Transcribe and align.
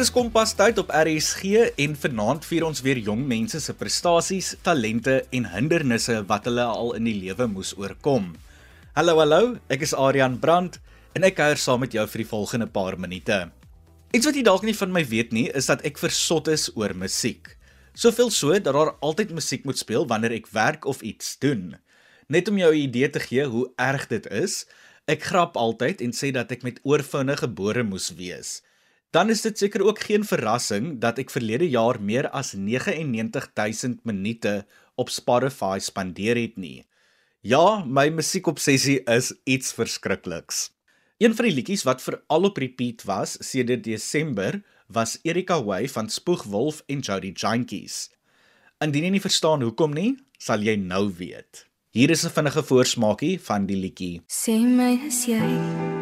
Dit 0.00 0.08
is 0.08 0.14
Kompas 0.16 0.54
tyd 0.56 0.78
op 0.80 0.88
RSG 0.96 1.58
en 1.84 1.92
vanaand 1.92 2.46
vier 2.48 2.64
ons 2.64 2.78
weer 2.80 2.96
jong 3.04 3.20
mense 3.28 3.58
se 3.60 3.74
prestasies, 3.76 4.54
talente 4.64 5.18
en 5.36 5.48
hindernisse 5.52 6.14
wat 6.30 6.46
hulle 6.48 6.64
al 6.64 6.94
in 6.96 7.04
die 7.04 7.18
lewe 7.18 7.44
moes 7.52 7.74
oorkom. 7.76 8.30
Hallo 8.96 9.18
hallo, 9.20 9.40
ek 9.68 9.84
is 9.84 9.92
Adrian 9.92 10.38
Brandt 10.40 10.78
en 11.12 11.28
ek 11.28 11.36
kuier 11.36 11.60
saam 11.60 11.84
met 11.84 11.92
jou 11.92 12.06
vir 12.14 12.22
die 12.22 12.28
volgende 12.30 12.70
paar 12.72 12.96
minute. 12.96 13.42
Iets 14.16 14.30
wat 14.30 14.38
jy 14.40 14.46
dalk 14.48 14.64
nie 14.64 14.76
van 14.78 14.96
my 14.96 15.04
weet 15.04 15.36
nie, 15.36 15.50
is 15.52 15.68
dat 15.68 15.84
ek 15.84 16.00
versot 16.00 16.48
is 16.48 16.70
oor 16.80 16.96
musiek. 16.96 17.52
Soveel 17.92 18.32
so 18.32 18.56
dat 18.56 18.72
daar 18.72 18.94
altyd 19.04 19.36
musiek 19.36 19.68
moet 19.68 19.84
speel 19.84 20.08
wanneer 20.08 20.38
ek 20.38 20.48
werk 20.56 20.88
of 20.88 21.04
iets 21.04 21.36
doen. 21.44 21.76
Net 22.32 22.48
om 22.48 22.56
jou 22.56 22.72
'n 22.72 22.88
idee 22.88 23.12
te 23.12 23.20
gee 23.20 23.44
hoe 23.44 23.68
erg 23.76 24.08
dit 24.08 24.32
is, 24.32 24.64
ek 25.04 25.28
grap 25.28 25.60
altyd 25.60 26.00
en 26.00 26.16
sê 26.16 26.32
dat 26.32 26.48
ek 26.50 26.64
met 26.64 26.80
oorfone 26.88 27.36
gebore 27.36 27.84
moes 27.84 28.08
wees 28.16 28.62
dan 29.10 29.30
is 29.30 29.42
dit 29.42 29.58
seker 29.58 29.82
ook 29.82 29.98
geen 30.06 30.24
verrassing 30.24 30.98
dat 31.02 31.18
ek 31.18 31.32
verlede 31.34 31.66
jaar 31.68 31.98
meer 32.00 32.28
as 32.30 32.52
99000 32.54 34.04
minute 34.06 34.60
op 34.94 35.10
Spotify 35.10 35.78
spandeer 35.82 36.38
het 36.38 36.56
nie. 36.56 36.84
Ja, 37.40 37.82
my 37.86 38.10
musiekobsessie 38.12 39.00
is 39.08 39.32
iets 39.44 39.72
verskrikliks. 39.72 40.68
Een 41.20 41.34
van 41.36 41.48
die 41.48 41.54
liedjies 41.56 41.84
wat 41.88 42.02
veral 42.04 42.48
op 42.48 42.60
repeat 42.60 43.04
was 43.08 43.36
sedert 43.44 43.84
Desember 43.84 44.60
was 44.86 45.18
Erika 45.22 45.58
Way 45.64 45.88
van 45.88 46.08
Spoegwolf 46.08 46.82
en 46.86 47.00
Jody 47.00 47.32
Jankies. 47.32 48.08
Indien 48.80 49.04
jy 49.08 49.14
nie 49.16 49.24
verstaan 49.24 49.64
hoekom 49.64 49.92
nie, 49.96 50.14
sal 50.38 50.64
jy 50.64 50.76
nou 50.80 51.10
weet. 51.18 51.66
Hier 51.92 52.10
is 52.10 52.24
'n 52.24 52.30
vinnige 52.30 52.62
voorsmaakie 52.62 53.40
van 53.40 53.66
die 53.66 53.76
liedjie. 53.76 54.22
Sê 54.28 54.60
my 54.60 55.00
is 55.06 55.26
jy 55.26 55.99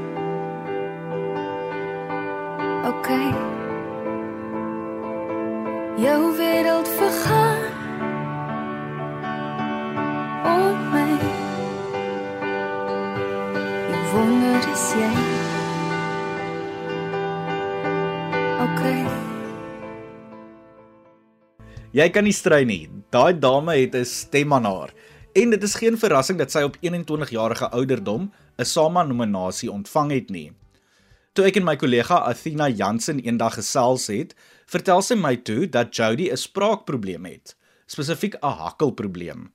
Jy 21.98 22.12
kan 22.14 22.22
nie 22.22 22.34
strei 22.36 22.60
nie. 22.62 22.84
Daai 23.10 23.34
dame 23.42 23.74
het 23.74 23.94
'n 23.96 24.04
stem 24.04 24.52
aan 24.52 24.64
haar. 24.64 24.92
En 25.34 25.50
dit 25.50 25.62
is 25.62 25.74
geen 25.74 25.98
verrassing 25.98 26.38
dat 26.38 26.50
sy 26.50 26.62
op 26.62 26.77
21 26.80 27.30
jarige 27.30 27.70
ouderdom 27.70 28.30
'n 28.58 28.64
SAMA 28.64 29.02
nominasie 29.02 29.70
ontvang 29.70 30.10
het 30.12 30.30
nie. 30.30 30.52
Toe 31.32 31.46
ek 31.46 31.56
en 31.56 31.64
my 31.64 31.76
kollega 31.76 32.14
Athena 32.14 32.69
Jansen 32.69 33.19
eendag 33.19 33.54
gesels 33.54 34.06
het, 34.06 34.34
vertel 34.66 35.02
sy 35.02 35.14
my 35.14 35.36
toe 35.36 35.69
dat 35.69 35.96
Jody 35.96 36.30
'n 36.30 36.36
spraakprobleem 36.36 37.24
het, 37.24 37.56
spesifiek 37.86 38.34
'n 38.34 38.46
hakkelprobleem. 38.46 39.52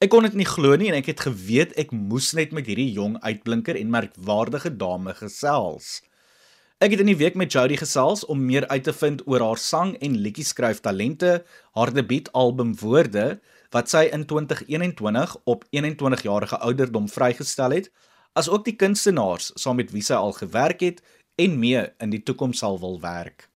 Ek 0.00 0.08
kon 0.10 0.22
dit 0.22 0.34
nie 0.34 0.46
glo 0.46 0.76
nie 0.76 0.88
en 0.88 0.94
ek 0.94 1.06
het 1.06 1.20
geweet 1.20 1.72
ek 1.76 1.92
moes 1.92 2.32
net 2.32 2.52
met 2.52 2.66
hierdie 2.66 2.92
jong 2.92 3.20
uitblinker 3.20 3.76
en 3.76 3.90
merkwaardige 3.90 4.76
dame 4.76 5.14
gesels. 5.14 6.02
Ek 6.84 6.92
het 6.92 7.00
in 7.00 7.08
die 7.08 7.16
week 7.16 7.32
met 7.32 7.48
Jody 7.48 7.78
gesels 7.80 8.26
om 8.28 8.42
meer 8.44 8.66
uit 8.68 8.82
te 8.84 8.92
vind 8.92 9.22
oor 9.24 9.40
haar 9.40 9.60
sang 9.62 9.94
en 10.04 10.18
liedjie 10.20 10.44
skryf 10.44 10.82
talente, 10.84 11.38
haar 11.72 11.92
debuutalbum 11.96 12.74
Woorde 12.76 13.38
wat 13.72 13.88
sy 13.88 14.02
in 14.12 14.26
2021 14.28 15.32
op 15.48 15.64
21 15.72 16.26
jarige 16.26 16.58
ouderdom 16.60 17.08
vrygestel 17.08 17.72
het 17.78 17.88
as 18.36 18.52
ook 18.52 18.68
die 18.68 18.76
kunstenaars 18.76 19.48
saam 19.56 19.80
met 19.80 19.96
wie 19.96 20.04
sy 20.04 20.12
al 20.12 20.36
gewerk 20.36 20.84
het 20.84 21.00
en 21.40 21.56
mee 21.56 21.88
in 22.04 22.12
die 22.12 22.20
toekoms 22.20 22.60
sal 22.60 22.76
wil 22.84 23.00
werk. 23.00 23.48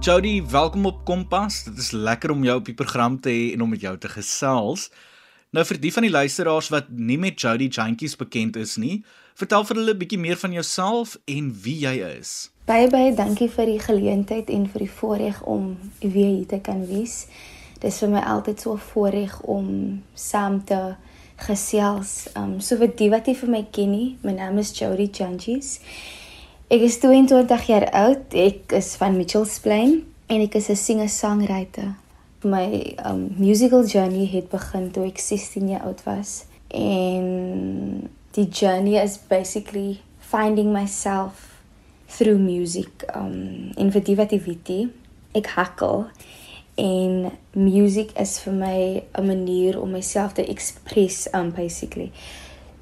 Jody, 0.00 0.38
welkom 0.48 0.88
op 0.88 1.04
Kompas. 1.04 1.66
Dit 1.68 1.76
is 1.76 1.92
lekker 1.92 2.32
om 2.32 2.40
jou 2.48 2.56
op 2.56 2.72
die 2.72 2.78
program 2.80 3.20
te 3.20 3.28
hê 3.28 3.50
en 3.52 3.68
om 3.68 3.76
met 3.76 3.84
jou 3.84 3.98
te 4.00 4.08
gesels. 4.08 4.88
Nou 5.52 5.66
vir 5.68 5.76
die 5.76 5.92
van 5.92 6.06
die 6.08 6.12
luisteraars 6.14 6.72
wat 6.72 6.88
nie 6.88 7.18
met 7.20 7.36
Jody 7.36 7.68
Jankies 7.68 8.16
bekend 8.16 8.56
is 8.56 8.78
nie, 8.80 9.02
vertel 9.34 9.64
vir 9.64 9.76
hulle 9.76 9.94
'n 9.94 9.98
bietjie 9.98 10.18
meer 10.18 10.36
van 10.36 10.52
jouself 10.52 11.18
en 11.24 11.54
wie 11.62 11.78
jy 11.78 11.96
is. 12.18 12.50
Baie 12.64 12.90
baie 12.90 13.14
dankie 13.14 13.48
vir 13.48 13.66
die 13.66 13.80
geleentheid 13.80 14.50
en 14.50 14.68
vir 14.68 14.78
die 14.78 14.90
voorreg 14.90 15.42
om 15.42 15.78
weer 16.00 16.36
hier 16.36 16.46
te 16.46 16.60
kan 16.60 16.86
wees 16.86 17.26
dis 17.82 17.98
vir 18.02 18.12
my 18.14 18.22
altyd 18.34 18.60
so 18.60 18.74
'n 18.74 18.86
voorreg 18.92 19.40
om 19.42 19.66
saam 20.14 20.64
te 20.64 20.94
gesels. 21.36 22.28
Um 22.36 22.60
so 22.60 22.76
vir 22.76 22.92
die 22.96 23.10
wat 23.10 23.26
jy 23.26 23.34
vir 23.34 23.50
my 23.50 23.62
ken 23.70 23.90
nie, 23.90 24.18
my 24.22 24.32
naam 24.32 24.58
is 24.58 24.72
Jody 24.78 25.08
Changes. 25.12 25.80
Ek 26.70 26.80
is 26.80 26.98
22 26.98 27.66
jaar 27.66 27.90
oud. 27.90 28.34
Ek 28.34 28.72
is 28.72 28.96
van 28.96 29.16
Mitchells 29.16 29.58
Plain 29.58 30.04
en 30.26 30.40
ek 30.40 30.54
is 30.54 30.68
'n 30.68 30.76
singer-songwriter. 30.76 31.94
My 32.44 32.96
um 33.04 33.34
musical 33.36 33.84
journey 33.84 34.26
het 34.26 34.48
begin 34.48 34.90
toe 34.90 35.06
ek 35.06 35.18
16 35.18 35.68
jaar 35.68 35.82
oud 35.82 36.02
was. 36.04 36.44
En 36.68 38.10
die 38.34 38.48
journey 38.48 38.96
is 38.96 39.18
basically 39.18 40.00
finding 40.18 40.72
myself 40.72 41.62
through 42.08 42.38
music. 42.38 43.04
Um 43.14 43.72
en 43.76 43.92
vir 43.92 44.04
die 44.04 44.16
wat 44.16 44.32
jy 44.32 44.40
weet, 44.46 44.72
ek 45.36 45.52
hakkel 45.56 46.06
en 46.80 47.32
music 47.52 48.14
is 48.20 48.38
vir 48.44 48.54
my 48.56 48.78
'n 49.18 49.26
manier 49.26 49.80
om 49.80 49.90
myself 49.92 50.34
te 50.34 50.44
express 50.48 51.28
um 51.34 51.50
basically. 51.50 52.12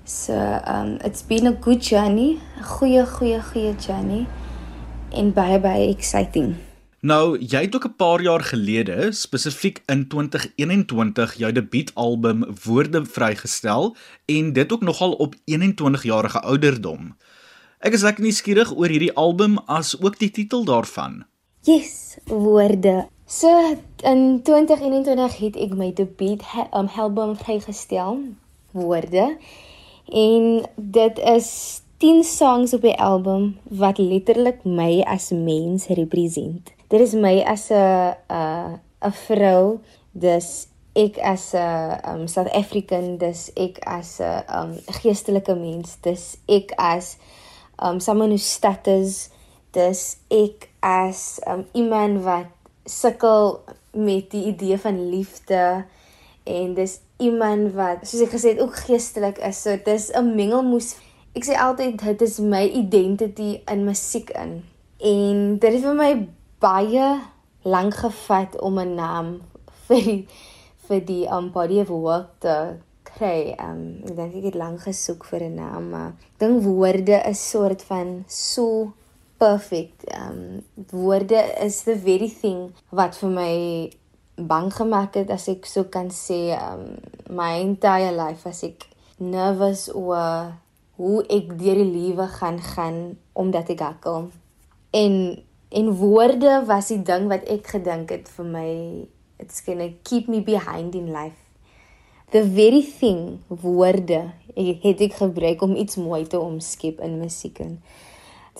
So 0.05 0.34
um 0.66 0.99
it's 1.05 1.22
been 1.22 1.47
a 1.47 1.53
good 1.53 1.82
journey, 1.82 2.38
'n 2.59 2.65
goeie 2.65 3.06
goeie 3.06 3.43
goeie 3.43 3.75
journey 3.87 4.27
en 5.12 5.32
baie 5.32 5.59
baie 5.59 5.88
exciting. 5.91 6.69
Nou, 7.00 7.38
jy 7.41 7.61
het 7.65 7.75
ook 7.75 7.87
'n 7.87 7.97
paar 7.97 8.21
jaar 8.21 8.41
gelede, 8.41 9.12
spesifiek 9.12 9.83
in 9.87 10.09
2021, 10.09 11.34
jou 11.34 11.53
debuutalbum 11.53 12.44
Woorde 12.65 13.05
vrygestel 13.05 13.97
en 14.25 14.53
dit 14.53 14.72
ook 14.72 14.81
nogal 14.81 15.12
op 15.12 15.34
21 15.44 16.03
jarige 16.03 16.41
ouderdom. 16.41 17.16
Ek 17.78 17.93
is 17.93 18.03
lekker 18.03 18.22
nuuskierig 18.22 18.77
oor 18.77 18.88
hierdie 18.88 19.12
album 19.12 19.59
as 19.59 20.00
ook 20.00 20.19
die 20.19 20.31
titel 20.31 20.65
daarvan. 20.65 21.25
Yes, 21.62 22.19
Woorde. 22.25 23.09
So 23.27 23.77
in 24.03 24.43
2021 24.43 25.38
het 25.38 25.56
ek 25.56 25.72
my 25.75 25.93
debuut 25.93 26.43
um, 26.75 26.87
album 26.87 27.37
vrygestel, 27.37 28.19
Woorde. 28.71 29.38
En 30.05 30.69
dit 30.77 31.19
is 31.19 31.81
10 31.97 32.25
songs 32.25 32.75
op 32.75 32.81
die 32.82 32.97
album 32.97 33.59
wat 33.62 33.99
letterlik 33.99 34.65
my 34.65 35.00
as 35.00 35.31
mens 35.31 35.87
represent. 35.87 36.78
Dit 36.90 37.00
is 37.00 37.12
my 37.14 37.38
as 37.46 37.70
'n 37.70 38.14
'n 38.26 38.80
'n 39.06 39.12
vrou, 39.26 39.78
dis 40.12 40.66
ek 40.94 41.18
as 41.22 41.54
'n 41.54 42.00
um, 42.02 42.26
South 42.26 42.50
African, 42.50 43.16
dis 43.16 43.50
ek 43.54 43.78
as 43.86 44.18
'n 44.18 44.42
um, 44.50 44.72
geestelike 44.98 45.54
mens, 45.54 45.96
dis 46.02 46.36
ek 46.48 46.74
as 46.76 47.16
um 47.78 48.00
someone 48.00 48.30
who 48.34 48.38
stutters, 48.38 49.30
dis 49.70 50.16
ek 50.30 50.68
as 50.82 51.38
um, 51.46 51.62
iemand 51.72 52.24
wat 52.26 52.50
sukkel 52.84 53.60
met 53.94 54.30
die 54.30 54.50
idee 54.50 54.78
van 54.78 54.98
liefde 55.10 55.84
en 56.44 56.74
dis 56.74 56.98
iemand 57.22 57.70
wat 57.78 58.02
soos 58.02 58.26
ek 58.26 58.34
gesê 58.34 58.56
het 58.56 58.64
ook 58.66 58.74
geestelik 58.88 59.38
is. 59.38 59.62
So 59.62 59.78
dis 59.84 60.10
'n 60.10 60.34
mengelmoes. 60.34 60.96
Ek 61.38 61.46
sê 61.46 61.54
altyd 61.54 62.02
dit 62.02 62.22
is 62.22 62.38
my 62.42 62.66
identity 62.66 63.62
in 63.70 63.84
musiek 63.86 64.30
in. 64.34 64.64
En 64.98 65.58
dit 65.58 65.72
het 65.72 65.82
vir 65.82 65.94
my 65.94 66.26
baie 66.60 67.21
lank 67.62 67.94
gevat 67.94 68.60
om 68.60 68.78
'n 68.78 68.94
naam 68.94 69.28
vir 69.87 70.04
die, 70.04 70.29
vir 70.88 71.00
die 71.05 71.26
um 71.26 71.50
body 71.52 71.81
of 71.81 71.88
work 71.88 72.40
te 72.40 72.76
kry. 73.02 73.55
Um 73.58 74.02
ek 74.08 74.17
dink 74.17 74.34
ek 74.34 74.44
het 74.50 74.55
lank 74.55 74.81
gesoek 74.81 75.25
vir 75.25 75.43
'n 75.49 75.55
naam, 75.55 75.90
maar 75.90 76.12
ding 76.38 76.62
woorde 76.62 77.23
is 77.29 77.50
soort 77.50 77.82
van 77.82 78.25
so 78.29 78.93
perfect. 79.38 80.05
Um 80.14 80.64
woorde 80.90 81.40
is 81.64 81.82
the 81.82 81.96
very 81.96 82.29
thing 82.29 82.73
wat 82.90 83.17
vir 83.17 83.31
my 83.31 83.55
bang 84.37 84.73
gemaak 84.73 85.14
het 85.14 85.31
as 85.31 85.49
ek 85.49 85.67
so 85.67 85.84
kan 85.84 86.08
sê 86.08 86.56
um 86.56 86.96
my 87.29 87.61
entire 87.61 88.12
life 88.12 88.49
as 88.49 88.62
ek 88.64 88.88
nervous 89.19 89.88
oor 89.94 90.52
hoe 90.96 91.25
ek 91.29 91.58
deur 91.58 91.76
die 91.81 91.93
lewe 91.93 92.26
gaan 92.26 92.61
gaan 92.61 93.17
omdat 93.32 93.69
ek 93.69 93.81
hakkel. 93.81 94.31
En 94.93 95.14
en 95.70 95.90
woorde 96.00 96.62
was 96.67 96.90
die 96.90 97.02
ding 97.02 97.28
wat 97.31 97.46
ek 97.50 97.72
gedink 97.76 98.11
het 98.11 98.28
vir 98.37 98.46
my 98.46 98.70
it's 99.40 99.62
going 99.64 99.81
to 99.81 99.93
keep 100.05 100.28
me 100.28 100.43
behind 100.43 100.94
in 100.94 101.12
life. 101.14 101.38
The 102.31 102.44
very 102.44 102.82
thing 102.82 103.40
woorde 103.49 104.32
ek 104.55 104.84
het 104.84 105.00
ek 105.08 105.19
gebruik 105.19 105.62
om 105.62 105.76
iets 105.78 105.99
mooi 105.99 106.25
te 106.26 106.38
omskep 106.38 107.00
in 107.02 107.19
musiek 107.22 107.62
en 107.62 107.78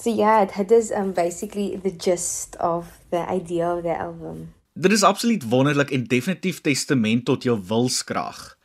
So 0.01 0.09
yeah, 0.09 0.47
it 0.59 0.71
is 0.71 0.91
um 0.91 1.13
basically 1.13 1.77
the 1.77 1.93
gist 1.99 2.57
of 2.57 2.87
the 3.11 3.27
idea 3.29 3.75
of 3.75 3.83
the 3.83 3.97
album. 3.99 4.55
Dit 4.73 4.93
is 4.93 5.03
absoluut 5.03 5.45
wonderlik 5.49 5.91
en 5.91 6.05
definitief 6.05 6.61
testament 6.61 7.25
tot 7.25 7.43
jou 7.43 7.59
wilskrag. 7.69 8.57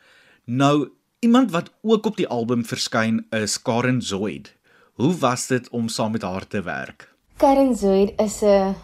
Nou, 0.44 0.88
iemand 1.20 1.50
wat 1.50 1.72
ook 1.82 2.06
op 2.06 2.16
die 2.16 2.28
album 2.28 2.64
verskyn 2.64 3.26
is 3.30 3.58
Karen 3.62 4.02
Zoid. 4.02 4.54
Hoe 4.94 5.12
was 5.18 5.46
dit 5.46 5.68
om 5.68 5.88
saam 5.88 6.12
met 6.12 6.22
haar 6.22 6.46
te 6.46 6.62
werk? 6.62 7.15
Karen 7.36 7.76
Zoid 7.76 8.12
is 8.16 8.42
'n 8.42 8.74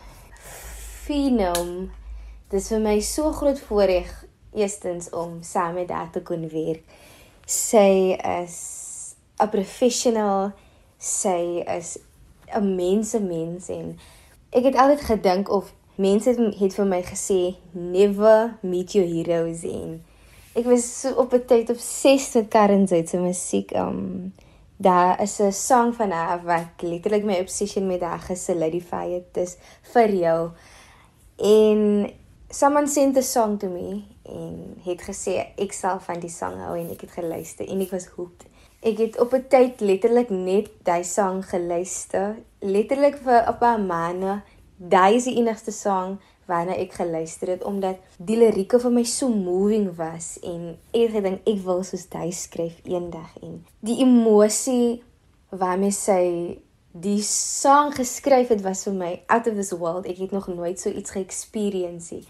fenom. 1.05 1.91
Dit 2.51 2.61
is 2.61 2.69
vir 2.69 2.81
my 2.81 3.01
so 3.01 3.33
groot 3.33 3.61
voorreg 3.61 4.27
eerstens 4.53 5.11
om 5.11 5.39
saam 5.41 5.75
met 5.75 5.91
haar 5.91 6.11
te 6.11 6.21
kon 6.23 6.49
werk. 6.49 6.83
Sy 7.47 8.13
is 8.43 8.57
'n 9.41 9.49
professional. 9.49 10.53
Sy 10.99 11.65
is 11.79 11.99
'n 12.55 12.75
mense 12.75 13.21
mens 13.21 13.69
en 13.69 13.99
ek 14.51 14.65
het 14.65 14.77
altyd 14.77 15.01
gedink 15.01 15.49
of 15.49 15.73
mense 15.95 16.29
het, 16.29 16.55
het 16.61 16.75
vir 16.75 16.87
my 16.87 17.03
gesê 17.03 17.57
never 17.71 18.59
meet 18.61 18.93
your 18.93 19.09
heroes 19.09 19.65
en 19.65 20.05
ek 20.53 20.65
was 20.65 21.01
so 21.01 21.15
op 21.15 21.33
'n 21.33 21.47
tyd 21.47 21.71
obsessed 21.71 22.35
met 22.35 22.51
Karen 22.51 22.89
Zoid 22.89 23.09
se 23.09 23.19
musiek. 23.19 23.73
Um 23.75 24.33
daar 24.83 25.21
is 25.23 25.39
'n 25.41 25.53
sang 25.53 25.95
van 25.95 26.11
haar 26.11 26.43
wat 26.43 26.83
letterlik 26.83 27.25
my 27.25 27.39
obsession 27.41 27.87
met 27.87 28.01
haar 28.01 28.19
gesolidify 28.19 29.11
het. 29.11 29.35
Dis 29.35 29.57
vir 29.83 30.11
jou. 30.15 30.51
En 31.37 32.11
someone 32.49 32.87
sent 32.87 33.17
a 33.17 33.21
song 33.21 33.59
to 33.59 33.69
me 33.69 34.05
en 34.23 34.77
het 34.85 35.03
gesê 35.03 35.47
ek 35.57 35.73
sal 35.73 36.01
van 36.01 36.21
die 36.21 36.31
sang 36.31 36.61
hou 36.61 36.79
en 36.79 36.91
ek 36.91 37.01
het 37.01 37.11
geluister 37.11 37.69
en 37.69 37.81
ek 37.81 37.91
was 37.91 38.07
hooked. 38.07 38.47
Ek 38.83 38.99
het 38.99 39.21
op 39.21 39.33
'n 39.33 39.47
tyd 39.49 39.81
letterlik 39.81 40.31
net 40.31 40.71
daai 40.83 41.05
sang 41.05 41.45
geluister, 41.49 42.37
letterlik 42.59 43.17
vir 43.17 43.49
'n 43.49 43.59
paar 43.59 43.81
maande. 43.81 44.43
Daai 44.77 45.15
is 45.15 45.25
die 45.25 45.37
enigste 45.37 45.71
sang 45.71 46.19
waarna 46.47 46.75
ek 46.77 46.97
geluister 46.99 47.49
het 47.55 47.65
omdat 47.65 48.01
die 48.19 48.37
lirieke 48.37 48.81
vir 48.83 48.93
my 48.95 49.05
so 49.05 49.29
moving 49.29 49.93
was 49.97 50.35
en 50.43 50.75
ek 50.93 51.15
gedink 51.15 51.47
ek 51.49 51.63
wil 51.67 51.83
soos 51.87 52.09
hy 52.13 52.31
skryf 52.35 52.83
eendag 52.85 53.31
en 53.43 53.63
die 53.81 54.01
emosie 54.03 55.03
waarmee 55.53 55.93
sy 55.95 56.23
die 56.93 57.23
sang 57.25 57.95
geskryf 57.97 58.51
het 58.53 58.63
was 58.65 58.85
vir 58.85 58.97
my 58.97 59.13
out 59.33 59.47
of 59.49 59.57
this 59.57 59.73
world. 59.73 60.07
Ek 60.07 60.19
het 60.21 60.33
nog 60.33 60.49
nooit 60.53 60.81
so 60.81 60.91
iets 60.91 61.11
ge-experience 61.11 62.13
nie. 62.15 62.25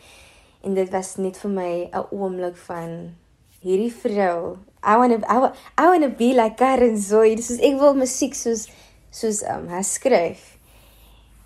En 0.62 0.74
dit 0.74 0.90
was 0.90 1.16
net 1.16 1.36
vir 1.36 1.50
my 1.50 1.72
'n 1.90 2.06
oomblik 2.10 2.56
van 2.56 3.14
hierdie 3.60 3.92
vrou. 3.92 4.58
I 4.86 4.96
want 4.96 5.12
to 5.12 5.26
I, 5.26 5.50
I 5.78 5.86
want 5.86 6.02
to 6.02 6.10
be 6.10 6.34
like 6.34 6.56
Karen 6.56 6.98
Zoe. 6.98 7.34
Dis 7.34 7.50
is 7.50 7.58
ek 7.58 7.78
wil 7.78 7.94
musiek 7.94 8.34
soos 8.34 8.68
soos 9.10 9.42
um, 9.42 9.68
haar 9.68 9.84
skryf 9.84 10.51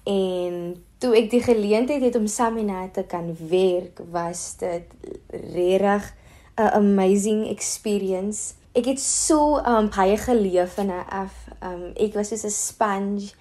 en 0.06 0.84
toe 1.02 1.12
ek 1.18 1.30
die 1.32 1.42
geleentheid 1.42 2.04
het 2.06 2.16
om 2.16 2.28
saam 2.30 2.54
met 2.54 2.70
haar 2.70 2.90
te 2.94 3.02
kan 3.04 3.32
werk, 3.50 4.00
was 4.10 4.54
dit 4.62 4.86
regtig 5.30 6.14
'n 6.56 6.72
amazing 6.72 7.48
experience. 7.48 8.54
Ek 8.72 8.84
het 8.84 9.00
so 9.00 9.56
um 9.58 9.88
baie 9.88 10.16
geleef 10.16 10.74
van 10.74 10.88
haar 10.88 11.08
af. 11.08 11.34
Um 11.62 11.92
ek 11.94 12.14
was 12.14 12.28
soos 12.28 12.44
'n 12.44 12.50
sponge. 12.50 13.32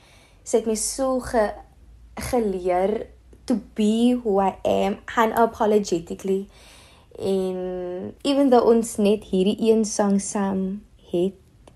Sy 0.44 0.58
het 0.58 0.66
my 0.66 0.76
so 0.76 1.20
ge, 1.20 1.54
geleer 2.16 3.08
to 3.46 3.60
be 3.74 4.20
who 4.24 4.42
I 4.42 4.56
am 4.64 4.98
unapologetically. 5.18 6.48
En 7.20 8.14
even 8.22 8.50
though 8.50 8.68
ons 8.68 8.96
net 8.96 9.24
hierdie 9.24 9.72
een 9.72 9.86
sang 9.86 10.22
saam 10.22 10.84
het, 11.12 11.34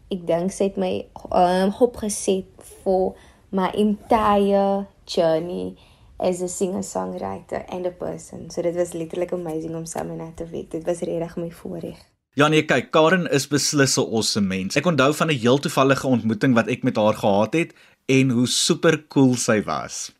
ek 0.10 0.28
dink 0.28 0.52
sy 0.52 0.64
het 0.64 0.78
my 0.78 1.06
um 1.32 1.74
opgeset 1.80 2.50
vir 2.84 3.14
my 3.52 3.70
entire 3.74 4.88
journey 5.06 5.76
as 6.20 6.42
a 6.42 6.48
singer-songwriter 6.48 7.66
and 7.70 7.86
a 7.86 7.92
person. 7.92 8.50
So 8.50 8.62
dit 8.62 8.76
was 8.76 8.94
letterlik 8.94 9.32
amazing 9.32 9.76
om 9.76 9.86
saam 9.86 10.08
met 10.08 10.20
haar 10.20 10.34
te 10.36 10.46
werk. 10.52 10.72
Dit 10.72 10.86
was 10.86 11.00
regtig 11.00 11.36
my 11.38 11.52
voorreg. 11.52 11.98
Ja 12.38 12.48
nee, 12.48 12.64
kyk, 12.64 12.92
Karen 12.92 13.26
is 13.32 13.48
beslis 13.48 13.98
'n 13.98 14.06
awesome 14.06 14.48
mens. 14.48 14.76
Ek 14.76 14.86
onthou 14.86 15.14
van 15.14 15.28
'n 15.28 15.40
heel 15.40 15.60
toevallige 15.60 16.08
ontmoeting 16.08 16.54
wat 16.54 16.68
ek 16.68 16.84
met 16.84 16.96
haar 16.96 17.14
gehad 17.14 17.54
het 17.54 17.74
en 18.06 18.30
hoe 18.30 18.48
super 18.48 19.08
cool 19.08 19.36
sy 19.36 19.64
was. 19.64 20.12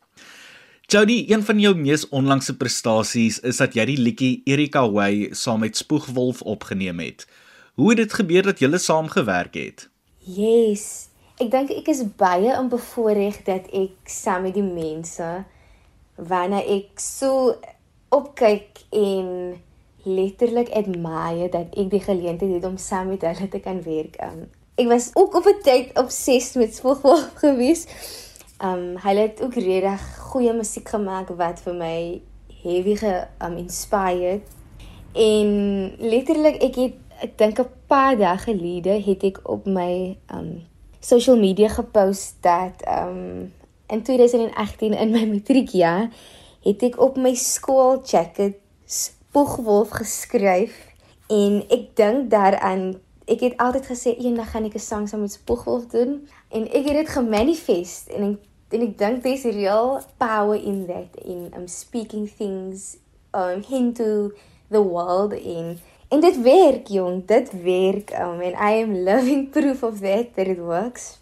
Jody, 0.86 1.24
een 1.28 1.42
van 1.42 1.60
jou 1.60 1.74
mees 1.74 2.08
onlangse 2.08 2.56
prestasies 2.56 3.38
is 3.40 3.56
dat 3.56 3.74
jy 3.74 3.84
die 3.84 3.98
liedjie 3.98 4.42
Erika 4.44 4.90
Way 4.90 5.28
saam 5.32 5.60
met 5.60 5.76
Spoegwolf 5.76 6.42
opgeneem 6.42 6.98
het. 6.98 7.26
Hoe 7.74 7.88
het 7.88 7.96
dit 7.96 8.12
gebeur 8.12 8.42
dat 8.42 8.58
julle 8.58 8.78
saam 8.78 9.08
gewerk 9.08 9.54
het? 9.54 9.88
Yes, 10.18 11.09
ek 11.40 11.48
dink 11.50 11.70
ek 11.72 11.88
is 11.88 12.04
baie 12.20 12.52
onbevoorreg 12.52 13.40
dat 13.46 13.68
ek 13.72 14.10
saam 14.12 14.44
met 14.44 14.54
die 14.54 14.66
mense 14.66 15.28
wanneer 16.20 16.66
ek 16.68 17.00
so 17.00 17.54
opkyk 18.12 18.82
en 18.92 19.56
letterlik 20.04 20.68
admire 20.76 21.48
dat 21.52 21.72
ek 21.80 21.90
die 21.92 22.02
geleentheid 22.04 22.58
het 22.58 22.66
om 22.68 22.76
saam 22.80 23.12
met 23.12 23.24
hulle 23.24 23.48
te 23.48 23.60
kan 23.64 23.80
werk. 23.84 24.18
Um, 24.24 24.48
ek 24.76 24.88
was 24.88 25.10
ook 25.16 25.34
op 25.40 25.46
'n 25.48 25.60
tyd 25.64 25.98
obsessed 25.98 26.60
met 26.60 26.74
Spoegwolf 26.74 27.30
gewees. 27.44 27.86
Um 28.60 28.96
hulle 29.00 29.20
het 29.20 29.42
ook 29.42 29.54
regtig 29.54 30.00
goeie 30.18 30.52
musiek 30.52 30.88
gemaak 30.88 31.28
wat 31.28 31.60
vir 31.64 31.74
my 31.74 32.20
heavy 32.62 32.96
ge 32.96 33.26
um 33.40 33.56
inspired. 33.56 34.44
En 35.12 35.48
letterlik 35.98 36.60
ek 36.62 36.74
het 36.76 36.96
ek 37.20 37.38
dink 37.38 37.58
'n 37.58 37.72
paar 37.86 38.16
dae 38.16 38.36
gelede 38.38 39.00
het 39.00 39.24
ek 39.24 39.40
op 39.44 39.64
my 39.66 40.16
um 40.32 40.69
social 41.00 41.36
media 41.36 41.68
gepost 41.68 42.36
dat 42.40 42.84
um 42.86 43.52
in 43.86 44.02
2018 44.02 44.92
in 44.92 45.10
my 45.10 45.24
matriekjaar 45.34 46.10
het 46.62 46.82
ek 46.82 47.00
op 47.00 47.16
my 47.16 47.34
skool 47.34 48.00
jacket 48.04 48.56
Spoegwolf 48.84 49.92
geskryf 49.94 50.74
en 51.30 51.62
ek 51.70 51.94
dink 51.96 52.30
daaraan 52.30 52.98
ek 53.30 53.44
het 53.46 53.56
altyd 53.62 53.86
gesê 53.86 54.16
eendag 54.18 54.50
gaan 54.50 54.66
ek 54.66 54.74
'n 54.74 54.82
sang 54.82 55.08
saam 55.08 55.20
met 55.20 55.32
Spoegwolf 55.32 55.86
doen. 55.86 56.28
En 56.50 56.62
ek 56.66 56.84
het 56.86 56.96
dit 57.00 57.08
gemanifest 57.08 58.08
en 58.08 58.22
ek 58.32 58.38
en 58.70 58.80
ek 58.86 58.98
dink 58.98 59.22
there's 59.22 59.44
real 59.44 60.00
power 60.18 60.54
in 60.54 60.86
that 60.86 61.10
in 61.24 61.50
um 61.56 61.66
speaking 61.66 62.30
things 62.38 62.96
um 63.34 63.62
into 63.70 64.32
the 64.70 64.82
world 64.82 65.32
in 65.32 65.78
En 66.10 66.20
dit 66.20 66.40
werk, 66.42 66.88
jong, 66.88 67.22
dit 67.26 67.50
werk. 67.62 68.10
Um, 68.10 68.40
and 68.42 68.56
I 68.58 68.82
am 68.82 68.94
living 68.94 69.50
proof 69.50 69.82
of 69.82 70.00
that 70.00 70.34
that 70.34 70.46
it 70.46 70.58
works. 70.58 71.18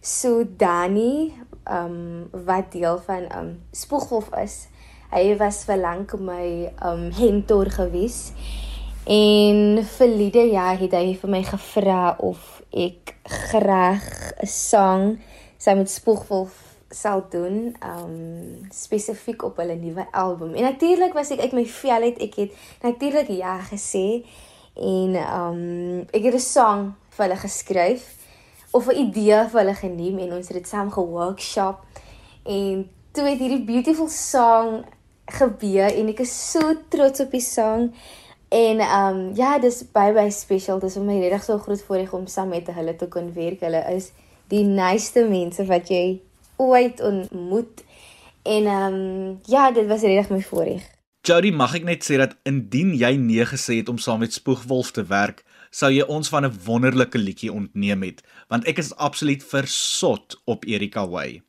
So 0.00 0.44
Danny, 0.56 1.32
um 1.64 2.28
wat 2.44 2.72
deel 2.72 3.00
van 3.06 3.24
um 3.32 3.48
Spoegwolf 3.72 4.28
is. 4.36 4.66
Hy 5.08 5.32
was 5.40 5.62
vir 5.64 5.80
lank 5.80 6.12
my 6.20 6.68
um 6.84 7.08
mentor 7.16 7.72
gewees. 7.72 8.34
En 9.08 9.80
verlede 9.96 10.44
jaar 10.52 10.76
het 10.76 10.92
hy 10.92 11.16
vir 11.16 11.32
my 11.32 11.42
gevra 11.48 12.12
of 12.20 12.60
ek 12.68 13.16
graag 13.24 14.04
'n 14.44 14.46
sang 14.46 15.18
saam 15.56 15.80
met 15.80 15.90
Spoegwolf 15.90 16.67
sal 16.88 17.24
doen 17.30 17.76
um 17.84 18.68
spesifiek 18.72 19.42
op 19.44 19.56
hulle 19.56 19.74
nuwe 19.76 20.06
album. 20.12 20.54
En 20.54 20.62
natuurlik 20.62 21.12
was 21.12 21.30
ek 21.30 21.40
uit 21.40 21.52
my 21.52 21.64
vel 21.66 22.02
uit. 22.02 22.18
Ek 22.18 22.34
het 22.34 22.52
natuurlik 22.82 23.28
ja 23.28 23.58
gesê 23.68 24.24
en 24.74 25.16
um 25.16 26.06
ek 26.10 26.22
het 26.30 26.34
'n 26.34 26.40
song 26.40 26.94
vir 27.10 27.26
hulle 27.26 27.40
geskryf 27.40 28.16
of 28.70 28.88
'n 28.88 28.96
idee 28.96 29.48
vir 29.48 29.60
hulle 29.60 29.74
geneem 29.74 30.18
en 30.18 30.32
ons 30.32 30.48
het 30.48 30.56
dit 30.56 30.68
saam 30.68 30.90
geworkshop 30.90 31.78
en 32.44 32.88
toe 33.12 33.24
het 33.24 33.38
hierdie 33.38 33.64
beautiful 33.64 34.08
song 34.08 34.84
gebeur 35.26 35.92
en 35.92 36.08
ek 36.08 36.20
is 36.20 36.50
so 36.52 36.74
trots 36.88 37.20
op 37.20 37.30
die 37.30 37.44
song 37.44 37.92
en 38.48 38.80
um 38.80 39.34
ja, 39.34 39.58
dis 39.58 39.82
baie 39.92 40.12
baie 40.12 40.30
special. 40.30 40.78
Dis 40.80 40.94
vir 40.94 41.04
my 41.04 41.18
regtig 41.20 41.44
so 41.44 41.58
groot 41.58 41.82
voorreg 41.82 42.12
om 42.12 42.26
saam 42.26 42.48
met 42.48 42.66
hulle 42.66 42.96
te 42.96 43.08
kon 43.08 43.32
werk. 43.34 43.60
Hulle 43.60 43.84
is 43.92 44.12
die 44.48 44.64
nice 44.64 45.24
mense 45.28 45.64
wat 45.68 45.88
jy 45.88 46.20
ooit 46.58 47.00
ontmoet. 47.00 47.84
En 48.42 48.66
ehm 48.66 48.94
um, 48.94 49.38
ja, 49.44 49.70
dit 49.72 49.86
was 49.86 50.02
regtig 50.06 50.30
my 50.36 50.42
voorreg. 50.42 50.84
Jody, 51.26 51.50
mag 51.52 51.74
ek 51.76 51.84
net 51.84 52.04
sê 52.06 52.16
dat 52.20 52.36
indien 52.48 52.94
jy 52.96 53.10
nee 53.20 53.44
gesê 53.44 53.80
het 53.80 53.90
om 53.92 53.98
saam 53.98 54.22
met 54.22 54.32
Spoegwolf 54.32 54.92
te 54.96 55.02
werk, 55.10 55.42
sou 55.70 55.90
jy 55.92 56.06
ons 56.08 56.30
van 56.32 56.46
'n 56.46 56.58
wonderlike 56.64 57.18
liedjie 57.18 57.52
ontneem 57.52 58.02
het, 58.02 58.22
want 58.48 58.64
ek 58.64 58.78
is 58.78 58.94
absoluut 58.96 59.42
versot 59.44 60.38
op 60.46 60.64
Erika 60.64 61.08
Way. 61.08 61.42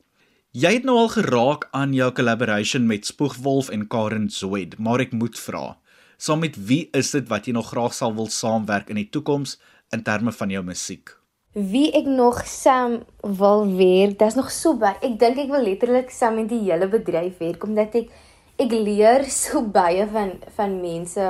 Jy 0.51 0.71
het 0.73 0.83
nou 0.83 0.97
al 0.97 1.11
geraak 1.13 1.67
aan 1.71 1.93
jou 1.93 2.11
collaboration 2.11 2.87
met 2.87 3.05
Spoegwolf 3.05 3.69
en 3.69 3.87
Karen 3.87 4.29
Zoid, 4.29 4.77
maar 4.77 4.99
ek 4.99 5.11
moet 5.11 5.39
vra, 5.39 5.77
saam 6.17 6.39
met 6.39 6.57
wie 6.57 6.89
is 6.91 7.11
dit 7.11 7.29
wat 7.29 7.45
jy 7.45 7.53
nog 7.53 7.69
graag 7.69 7.93
sal 7.93 8.15
wil 8.15 8.27
saamwerk 8.27 8.89
in 8.89 8.95
die 8.95 9.09
toekoms 9.09 9.59
in 9.93 10.03
terme 10.03 10.31
van 10.31 10.49
jou 10.49 10.63
musiek? 10.63 11.18
Wie 11.53 11.89
ek 11.97 12.05
nog 12.05 12.45
saam 12.45 12.99
wil 13.21 13.65
werk. 13.75 14.19
Dit's 14.19 14.35
nog 14.35 14.51
so 14.51 14.75
baie. 14.77 14.97
Ek 15.01 15.17
dink 15.19 15.39
ek 15.41 15.49
wil 15.49 15.65
letterlik 15.65 16.11
saam 16.13 16.37
met 16.37 16.49
die 16.51 16.61
hele 16.67 16.87
bedryf 16.89 17.39
werk 17.41 17.63
omdat 17.65 17.95
ek 18.03 18.11
ek 18.59 18.73
leer 18.75 19.25
so 19.31 19.63
baie 19.63 20.05
van 20.11 20.35
van 20.55 20.75
mense. 20.81 21.29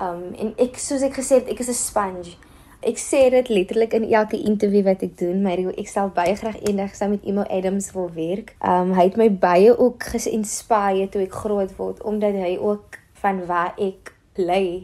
Um 0.00 0.34
en 0.36 0.52
ek 0.60 0.76
soos 0.82 1.04
ek 1.06 1.16
gesê 1.16 1.40
het, 1.40 1.48
ek 1.48 1.60
is 1.64 1.70
'n 1.70 1.80
sponge. 1.80 2.36
Ek 2.84 2.98
sê 3.00 3.30
dit 3.30 3.48
letterlik 3.48 3.94
in 3.94 4.12
elke 4.12 4.36
onderhoud 4.36 4.84
wat 4.84 5.02
ek 5.02 5.16
doen, 5.18 5.42
maar 5.42 5.58
ek 5.58 5.88
sal 5.88 6.08
baie 6.08 6.36
graag 6.36 6.60
eendag 6.68 6.94
saam 6.94 7.10
met 7.10 7.24
Emo 7.24 7.42
Adams 7.48 7.92
wil 7.92 8.10
werk. 8.12 8.56
Um 8.60 8.92
hy 8.92 9.04
het 9.08 9.16
my 9.16 9.30
baie 9.30 9.72
ook 9.78 10.02
geïnspireer 10.02 11.08
toe 11.08 11.22
ek 11.22 11.32
groot 11.32 11.76
word 11.76 12.02
omdat 12.02 12.34
hy 12.34 12.58
ook 12.60 12.98
van 13.22 13.46
waar 13.46 13.72
ek 13.78 14.12
lê. 14.36 14.82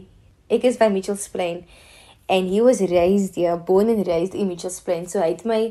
Ek 0.49 0.63
is 0.63 0.77
by 0.77 0.89
Mitchells 0.89 1.29
Plain 1.29 1.65
and 2.31 2.47
he 2.47 2.63
was 2.63 2.79
raised 2.79 3.35
here 3.35 3.59
born 3.59 3.91
and 3.91 4.07
raised 4.07 4.33
in 4.33 4.47
Mitchells 4.47 4.79
Plain 4.85 5.09
so 5.11 5.19
hy 5.19 5.33
het 5.35 5.43
my 5.43 5.61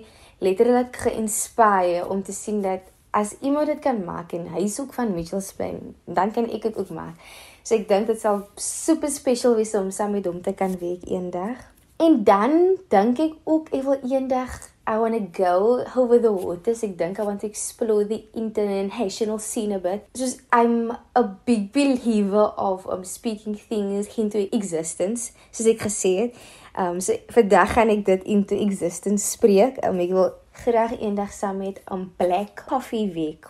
letterlik 0.44 0.96
geïnspireer 1.08 2.08
om 2.12 2.22
te 2.24 2.36
sien 2.36 2.60
dat 2.64 2.88
as 3.10 3.34
iemand 3.40 3.66
dit 3.66 3.78
kan 3.82 4.04
maak 4.04 4.32
en 4.36 4.46
hy 4.54 4.66
soek 4.70 4.92
van 4.94 5.14
Mitchells 5.14 5.50
Plain, 5.56 5.94
dan 6.06 6.30
kan 6.34 6.46
ek 6.50 6.68
dit 6.68 6.76
ook 6.78 6.92
maak. 6.94 7.18
So 7.66 7.74
ek 7.76 7.88
dink 7.90 8.06
dit 8.10 8.20
sal 8.20 8.44
super 8.60 9.10
special 9.10 9.56
wees 9.58 9.74
om 9.78 9.90
saam 9.94 10.14
met 10.14 10.28
hom 10.30 10.40
te 10.44 10.54
kan 10.56 10.76
werk 10.80 11.04
eendag. 11.10 11.58
En 12.00 12.24
dan 12.24 12.76
dink 12.88 13.18
ek 13.20 13.32
ook 13.44 13.66
ek 13.76 13.82
wil 13.84 13.98
eendag 14.08 14.54
I 14.88 14.96
want 14.98 15.14
to 15.14 15.42
go 15.42 15.84
over 15.94 16.18
the 16.18 16.32
waters. 16.32 16.80
Ek 16.82 16.96
dink 16.96 17.18
I 17.20 17.26
want 17.28 17.42
to 17.44 17.46
explore 17.46 18.06
the 18.08 18.24
international 18.32 19.38
scene 19.38 19.72
a 19.76 19.78
bit. 19.78 20.08
Just 20.16 20.40
I'm 20.50 20.96
a 21.14 21.22
big 21.22 21.72
believer 21.72 22.56
of 22.56 22.88
um 22.88 23.04
speaking 23.04 23.54
things 23.54 24.08
into 24.16 24.48
existence, 24.56 25.34
soos 25.52 25.68
ek 25.74 25.84
gesê 25.84 26.12
het. 26.22 26.40
Um 26.72 27.02
so 27.04 27.20
vandag 27.36 27.76
gaan 27.76 27.92
ek 27.92 28.06
dit 28.08 28.24
into 28.24 28.56
existence 28.56 29.28
spreek. 29.36 29.82
Um 29.84 30.00
ek 30.00 30.16
wil 30.16 30.32
graag 30.64 30.96
eendag 30.96 31.36
saam 31.36 31.60
met 31.60 31.84
'n 31.84 31.92
um, 31.92 32.06
Black 32.16 32.64
Coffee 32.64 33.12
Week. 33.12 33.44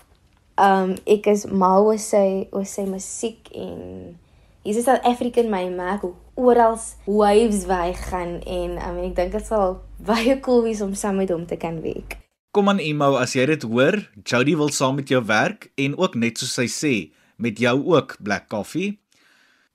Um 0.59 0.99
ek 1.07 1.31
is 1.31 1.47
mal 1.47 1.87
oor 1.87 2.03
sy 2.03 2.51
oor 2.51 2.67
sy 2.67 2.83
musiek 2.91 3.47
en 3.55 4.19
Hier 4.63 4.77
is 4.77 4.85
South 4.85 5.01
African 5.09 5.49
my 5.49 5.71
maak 5.73 6.03
oral 6.41 6.79
waves 7.05 7.67
wy 7.69 7.93
gaan 8.09 8.41
en 8.41 8.79
I 8.81 8.89
mean 8.95 9.11
ek 9.11 9.17
dink 9.19 9.37
dit 9.37 9.47
sal 9.47 9.79
baie 10.01 10.39
cool 10.45 10.65
wees 10.65 10.81
om 10.81 10.97
saam 10.97 11.21
met 11.21 11.31
hom 11.33 11.45
te 11.47 11.59
kan 11.61 11.83
werk. 11.85 12.17
Kom 12.51 12.71
aan 12.73 12.81
Emo, 12.83 13.15
as 13.21 13.37
jy 13.37 13.45
dit 13.47 13.63
hoor, 13.69 14.01
Jody 14.27 14.57
wil 14.59 14.73
saam 14.75 14.97
met 14.99 15.13
jou 15.13 15.21
werk 15.23 15.69
en 15.79 15.95
ook 16.01 16.17
net 16.19 16.41
soos 16.41 16.57
sy 16.59 16.67
sê, 16.67 16.95
met 17.39 17.61
jou 17.63 17.77
ook 17.93 18.17
Black 18.19 18.49
Coffee. 18.51 18.97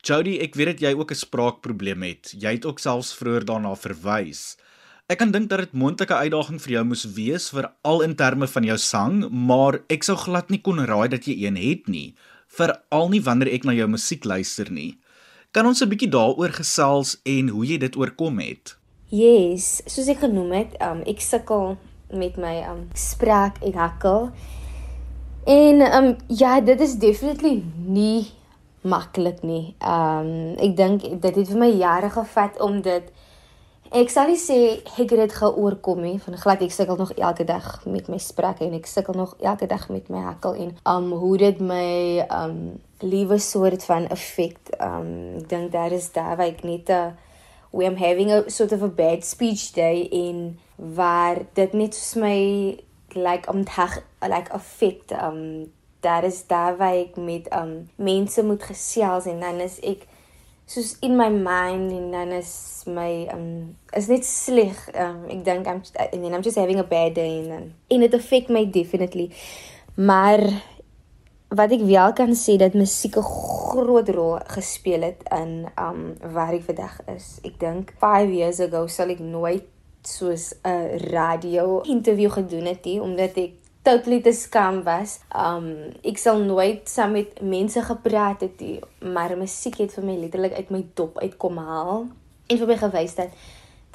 Jody, 0.06 0.36
ek 0.44 0.58
weet 0.60 0.74
dat 0.74 0.82
jy 0.84 0.92
ook 0.98 1.12
'n 1.12 1.24
spraakprobleem 1.24 2.04
het. 2.04 2.34
Jy 2.36 2.58
het 2.58 2.66
ook 2.66 2.80
selfs 2.80 3.16
vroeër 3.16 3.46
daarna 3.46 3.76
verwys. 3.76 4.58
Ek 5.08 5.18
kan 5.18 5.32
dink 5.32 5.50
dat 5.50 5.60
dit 5.60 5.74
moontlike 5.74 6.14
uitdaging 6.14 6.60
vir 6.62 6.72
jou 6.72 6.84
moes 6.84 7.06
wees 7.14 7.50
vir 7.50 7.72
al 7.84 8.02
in 8.02 8.16
terme 8.16 8.48
van 8.48 8.64
jou 8.64 8.78
sang, 8.78 9.30
maar 9.30 9.80
ek 9.88 10.04
sou 10.04 10.18
glad 10.18 10.50
nie 10.50 10.62
kon 10.62 10.86
raai 10.86 11.08
dat 11.08 11.26
jy 11.26 11.46
een 11.46 11.56
het 11.56 11.88
nie 11.88 12.16
veral 12.56 13.10
nie 13.12 13.22
wanneer 13.24 13.52
ek 13.54 13.66
na 13.68 13.76
jou 13.76 13.88
musiek 13.92 14.26
luister 14.26 14.72
nie. 14.72 14.96
Kan 15.56 15.64
ons 15.66 15.80
'n 15.80 15.88
bietjie 15.88 16.12
daaroor 16.12 16.52
gesels 16.52 17.16
en 17.24 17.48
hoe 17.48 17.66
jy 17.66 17.78
dit 17.80 17.96
oorkom 17.96 18.40
het? 18.44 18.76
Yes, 19.08 19.80
soos 19.88 20.10
ek 20.12 20.20
genoem 20.20 20.52
het, 20.52 20.74
um 20.84 21.00
ek 21.08 21.22
sukkel 21.24 21.78
met 22.12 22.36
my 22.36 22.60
um 22.68 22.82
spraak 22.92 23.64
en 23.64 23.74
hakkel. 23.74 24.30
En 25.48 25.80
um 25.98 26.18
ja, 26.28 26.60
dit 26.60 26.82
is 26.82 26.98
definitely 27.00 27.64
nie 27.88 28.28
maklik 28.84 29.44
nie. 29.48 29.76
Um 29.80 30.60
ek 30.60 30.76
dink 30.76 31.08
dit 31.22 31.36
het 31.36 31.48
vir 31.48 31.62
my 31.64 31.72
jare 31.72 32.10
gevat 32.10 32.60
om 32.60 32.82
dit 32.82 33.08
Ek 33.96 34.10
sal 34.12 34.28
nie 34.28 34.36
sê 34.36 34.56
ek 35.00 35.14
het 35.14 35.22
dit 35.22 35.34
geoorkom 35.40 36.02
nie, 36.04 36.18
van 36.20 36.36
glad 36.36 36.60
ek 36.66 36.74
sukkel 36.76 36.98
nog 37.00 37.14
elke 37.16 37.46
dag 37.48 37.78
met 37.88 38.10
my 38.12 38.18
sprake 38.20 38.66
en 38.66 38.74
ek 38.76 38.90
sukkel 38.92 39.16
nog 39.16 39.38
elke 39.40 39.70
dag 39.72 39.86
met 39.88 40.10
my 40.12 40.20
hakkel 40.26 40.58
en 40.60 40.74
um 40.92 41.14
hoe 41.16 41.38
dit 41.40 41.62
my 41.64 42.26
um 42.28 42.58
liewe 43.00 43.38
soort 43.40 43.86
van 43.88 44.10
effek. 44.12 44.60
Um 44.84 45.38
ek 45.40 45.48
dink 45.54 45.72
daar 45.72 45.96
is 45.96 46.10
daar 46.12 46.36
waar 46.36 46.52
ek 46.52 46.66
net 46.68 46.92
'n 46.92 47.16
we 47.72 47.88
am 47.88 47.96
having 47.96 48.34
a 48.36 48.44
sort 48.50 48.74
of 48.74 48.84
a 48.84 48.92
bad 48.92 49.24
speech 49.24 49.72
day 49.72 50.04
in 50.12 50.60
waar 50.76 51.40
dit 51.54 51.74
net 51.74 51.96
soos 51.96 52.20
my 52.20 52.76
like 53.16 53.48
om 53.48 53.64
dag 53.64 54.04
like 54.28 54.52
effek 54.52 55.16
um 55.24 55.72
daar 56.02 56.24
is 56.24 56.44
daar 56.48 56.76
waar 56.76 57.00
ek 57.00 57.16
met 57.16 57.48
um 57.56 57.88
mense 57.96 58.44
moet 58.44 58.64
gesels 58.64 59.26
en 59.26 59.40
dan 59.40 59.64
is 59.64 59.80
ek 59.80 60.04
soos 60.66 60.96
in 61.06 61.16
my 61.16 61.30
mind 61.30 61.92
en 61.92 62.12
dan 62.12 62.32
is 62.34 62.84
my 62.86 63.28
um 63.34 63.78
is 63.94 64.08
net 64.08 64.26
sleg. 64.26 64.78
Um 64.94 65.26
ek 65.30 65.44
dink 65.46 65.68
I'm 65.68 65.82
and 65.82 66.22
then 66.24 66.34
I'm 66.34 66.46
just 66.46 66.58
having 66.58 66.80
a 66.80 66.88
bad 66.88 67.14
day 67.14 67.40
and 67.40 67.52
then 67.52 67.74
in 67.90 68.04
it 68.04 68.14
affect 68.14 68.50
my 68.50 68.66
definitely. 68.66 69.30
Maar 69.96 70.42
wat 71.56 71.72
ek 71.72 71.86
wel 71.86 72.14
kan 72.18 72.34
sê 72.36 72.58
dat 72.58 72.74
musiek 72.74 73.18
'n 73.18 73.30
groot 73.76 74.10
rol 74.10 74.40
gespeel 74.58 75.02
het 75.02 75.22
in 75.32 75.70
um 75.78 76.18
waar 76.34 76.54
ek 76.54 76.66
vandag 76.66 77.00
is. 77.16 77.40
Ek 77.44 77.60
dink 77.60 77.94
5 78.00 78.30
years 78.30 78.60
ago 78.60 78.88
sal 78.88 79.10
ek 79.10 79.20
nooit 79.20 79.66
soos 80.02 80.54
'n 80.64 80.98
radio 81.14 81.82
interview 81.82 82.32
gedoen 82.32 82.66
het 82.66 82.86
nie 82.86 83.02
omdat 83.02 83.38
ek 83.38 83.54
totally 83.86 84.22
te 84.22 84.34
skam 84.34 84.82
was. 84.84 85.20
Um 85.30 85.70
ek 86.06 86.18
sal 86.22 86.42
nooit 86.44 86.90
saam 86.90 87.14
met 87.16 87.38
mense 87.42 87.82
gepraat 87.86 88.42
het 88.46 88.60
nie, 88.64 88.80
maar 89.06 89.36
musiek 89.38 89.78
het 89.84 89.94
vir 89.96 90.08
my 90.08 90.18
letterlik 90.24 90.58
uit 90.58 90.74
my 90.74 90.82
dop 90.98 91.22
uitkom 91.22 91.62
haal 91.62 92.08
en 92.46 92.60
vir 92.62 92.70
my 92.70 92.78
gewys 92.82 93.16
dat 93.18 93.46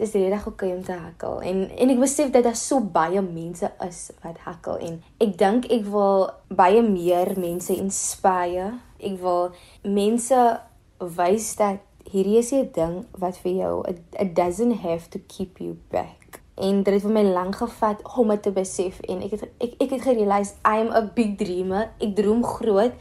dis 0.01 0.15
regtig 0.17 0.47
oké 0.49 0.71
om 0.73 0.83
te 0.85 0.97
hakkel. 0.97 1.41
En 1.45 1.67
en 1.69 1.93
ek 1.93 2.01
besef 2.01 2.33
dat 2.33 2.47
daar 2.47 2.57
so 2.57 2.81
baie 2.81 3.23
mense 3.23 3.69
is 3.87 4.01
wat 4.23 4.41
hakkel 4.47 4.81
en 4.89 4.99
ek 5.21 5.37
dink 5.39 5.69
ek 5.69 5.85
wil 5.91 6.31
baie 6.49 6.83
meer 6.87 7.35
mense 7.39 7.75
inspireer. 7.77 8.79
Ek 9.01 9.21
wil 9.21 9.53
mense 9.83 10.41
wys 11.01 11.53
dat 11.61 11.85
hierdie 12.11 12.39
is 12.39 12.53
'n 12.53 12.71
ding 12.75 13.05
wat 13.19 13.37
vir 13.39 13.53
jou 13.53 13.75
it 13.89 14.35
doesn't 14.35 14.81
have 14.87 15.11
to 15.11 15.19
keep 15.29 15.61
you 15.61 15.77
back 15.91 16.40
en 16.61 16.83
dit 16.83 16.95
het 16.95 17.03
vir 17.03 17.13
my 17.15 17.23
lank 17.33 17.57
gevat 17.57 18.03
om 18.17 18.29
dit 18.29 18.43
te 18.43 18.53
besef 18.55 19.01
en 19.09 19.23
ek 19.27 19.37
het 19.37 19.45
ek 19.65 19.77
ek 19.85 19.95
het 19.97 20.03
gerealize 20.07 20.55
I 20.65 20.81
am 20.85 20.93
a 20.93 21.03
big 21.17 21.37
dreamer. 21.41 21.89
Ek 21.99 22.15
droom 22.17 22.45
groot. 22.45 22.97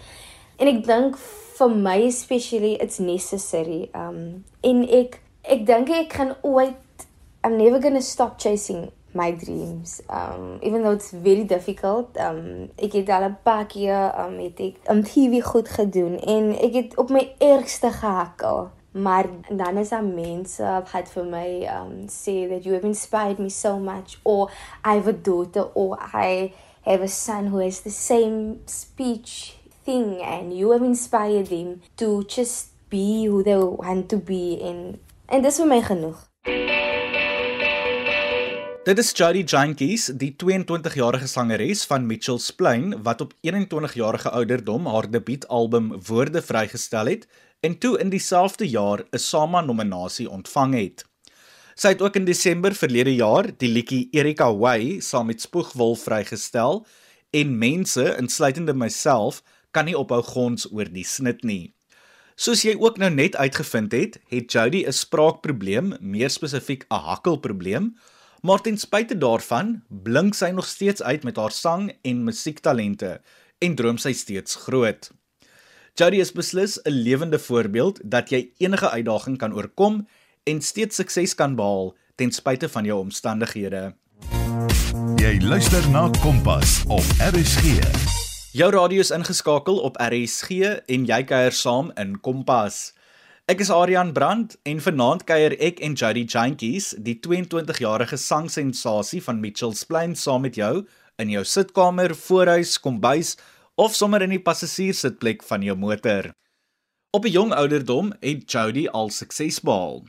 En 0.59 0.71
ek 0.71 0.83
dink 0.87 1.17
vir 1.59 1.75
my 1.87 1.97
especially 2.07 2.77
it's 2.83 2.99
necessary. 3.03 3.89
Um 3.95 4.45
en 4.63 4.85
ek 4.87 5.19
ek 5.43 5.65
dink 5.67 5.91
ek 5.95 6.15
gaan 6.19 6.35
ooit 6.41 7.07
I'm 7.43 7.57
never 7.57 7.79
going 7.79 7.95
to 7.95 8.03
stop 8.03 8.39
chasing 8.39 8.89
my 9.13 9.31
dreams. 9.31 10.01
Um 10.09 10.59
even 10.61 10.83
though 10.83 10.95
it's 10.95 11.11
very 11.11 11.43
difficult. 11.43 12.17
Um 12.17 12.69
ek 12.77 12.99
het 12.99 13.09
al 13.09 13.29
'n 13.29 13.37
paar 13.43 13.65
keer 13.65 14.11
um 14.25 14.39
het 14.39 14.59
ek 14.59 14.75
'n 14.87 15.03
TV 15.03 15.43
goed 15.43 15.69
gedoen 15.69 16.19
en 16.19 16.55
ek 16.57 16.73
het 16.73 16.97
op 16.97 17.09
my 17.09 17.35
ergste 17.37 17.91
gehakkel. 17.91 18.69
Maar 18.91 19.25
dan 19.49 19.77
is 19.77 19.89
daar 19.89 20.03
mense 20.03 20.63
wat 20.91 21.11
vir 21.13 21.25
my 21.25 21.49
um 21.69 22.07
sê 22.09 22.47
that 22.49 22.63
you 22.63 22.73
have 22.73 22.87
inspired 22.87 23.39
me 23.39 23.49
so 23.49 23.77
much 23.77 24.17
or 24.23 24.49
I 24.83 24.95
have 24.97 25.07
a 25.07 25.13
daughter 25.13 25.69
or 25.73 25.99
I 26.13 26.53
have 26.81 27.03
a 27.03 27.07
son 27.07 27.47
who 27.47 27.59
has 27.61 27.81
the 27.81 27.91
same 27.91 28.59
speech 28.65 29.57
thing 29.83 30.21
and 30.21 30.57
you 30.57 30.71
have 30.71 30.85
inspired 30.85 31.47
them 31.47 31.81
to 31.97 32.23
just 32.27 32.73
be 32.89 33.27
who 33.27 33.43
they 33.43 33.57
want 33.57 34.09
to 34.09 34.17
be 34.17 34.57
in 34.57 34.99
en 35.27 35.41
dis 35.45 35.61
vir 35.61 35.69
my 35.69 35.81
genoeg. 35.85 36.25
Dit 38.89 38.97
is 38.97 39.11
Jody 39.13 39.43
Jankies, 39.43 40.07
die 40.17 40.31
22-jarige 40.41 41.27
sangeres 41.29 41.83
van 41.85 42.07
Mitchells 42.09 42.47
Plain 42.57 42.95
wat 43.05 43.21
op 43.21 43.35
21 43.45 43.93
jarige 43.93 44.31
ouderdom 44.33 44.87
haar 44.89 45.05
debuutalbum 45.11 45.91
Woorde 46.07 46.41
vrygestel 46.41 47.11
het 47.11 47.27
en 47.59 47.77
toe 47.77 47.97
in 47.99 48.09
dieselfde 48.09 48.67
jaar 48.69 49.03
'n 49.11 49.17
SAMA 49.17 49.61
nominasie 49.61 50.29
ontvang 50.29 50.73
het. 50.73 51.05
Sy 51.75 51.87
het 51.87 52.01
ook 52.01 52.15
in 52.15 52.25
Desember 52.25 52.75
verlede 52.75 53.15
jaar 53.15 53.57
die 53.57 53.69
liedjie 53.71 54.07
Erika 54.11 54.55
Way 54.55 54.99
saam 54.99 55.25
met 55.25 55.41
Spoegwol 55.41 55.95
vrygestel 55.95 56.85
en 57.29 57.57
mense, 57.57 58.15
insluitende 58.17 58.73
myself, 58.73 59.43
kan 59.71 59.85
nie 59.85 59.97
ophou 59.97 60.21
gons 60.23 60.71
oor 60.71 60.89
die 60.91 61.05
snit 61.05 61.43
nie. 61.43 61.73
Soos 62.35 62.63
jy 62.63 62.75
ook 62.79 62.97
nou 62.97 63.09
net 63.11 63.35
uitgevind 63.35 63.91
het, 63.91 64.19
het 64.27 64.51
Jody 64.51 64.85
'n 64.87 64.93
spraakprobleem, 64.93 65.95
meer 65.99 66.29
spesifiek 66.29 66.85
'n 66.89 66.95
hakkelprobleem, 66.95 67.95
maar 68.41 68.61
ten 68.61 68.77
spyte 68.77 69.17
daarvan 69.17 69.83
blink 69.87 70.33
sy 70.33 70.49
nog 70.51 70.65
steeds 70.65 71.01
uit 71.01 71.23
met 71.23 71.35
haar 71.35 71.51
sang 71.51 71.91
en 72.01 72.23
musiektalente 72.23 73.21
en 73.59 73.75
droom 73.75 73.97
sy 73.97 74.13
steeds 74.13 74.55
groot. 74.55 75.11
Jody 75.99 76.21
is 76.23 76.31
beslis 76.31 76.79
'n 76.83 76.89
lewende 76.89 77.39
voorbeeld 77.39 77.99
dat 78.03 78.29
jy 78.29 78.51
enige 78.57 78.89
uitdaging 78.89 79.37
kan 79.37 79.53
oorkom 79.53 80.07
en 80.43 80.61
steeds 80.61 80.95
sukses 80.95 81.35
kan 81.35 81.55
behaal 81.55 81.95
ten 82.15 82.31
spyte 82.31 82.69
van 82.69 82.85
jou 82.85 82.99
omstandighede. 82.99 83.93
Jy 85.15 85.41
luister 85.41 85.89
na 85.89 86.09
Kompas 86.21 86.83
op 86.87 87.03
RSG. 87.33 87.83
Jou 88.51 88.71
radio 88.71 88.99
is 88.99 89.11
ingeskakel 89.11 89.77
op 89.77 89.97
RSG 89.97 90.49
en 90.85 91.05
jy 91.05 91.23
kuier 91.23 91.51
saam 91.51 91.91
in 91.95 92.19
Kompas. 92.21 92.93
Ek 93.45 93.59
is 93.59 93.69
Adrian 93.69 94.13
Brandt 94.13 94.57
en 94.63 94.81
vanaand 94.81 95.23
kuier 95.23 95.59
ek 95.59 95.79
en 95.79 95.93
Jody 95.93 96.23
Jankies, 96.23 96.95
die 96.97 97.19
22-jarige 97.27 98.17
sangsensasie 98.17 99.23
van 99.23 99.39
Mitchells 99.39 99.83
Plain 99.83 100.15
saam 100.15 100.41
met 100.41 100.55
jou 100.55 100.87
in 101.17 101.29
jou 101.29 101.43
sitkamer, 101.43 102.15
voorhuis, 102.15 102.79
kombuis 102.79 103.35
of 103.79 103.93
sommer 103.95 104.19
in 104.25 104.33
die 104.33 104.41
passasierssitplek 104.43 105.43
van 105.47 105.63
jou 105.63 105.75
motor. 105.79 106.33
Op 107.15 107.25
'n 107.25 107.31
jong 107.31 107.51
ouderdom 107.55 108.11
het 108.19 108.51
Jody 108.51 108.87
al 108.87 109.09
sukses 109.09 109.61
behaal. 109.63 110.03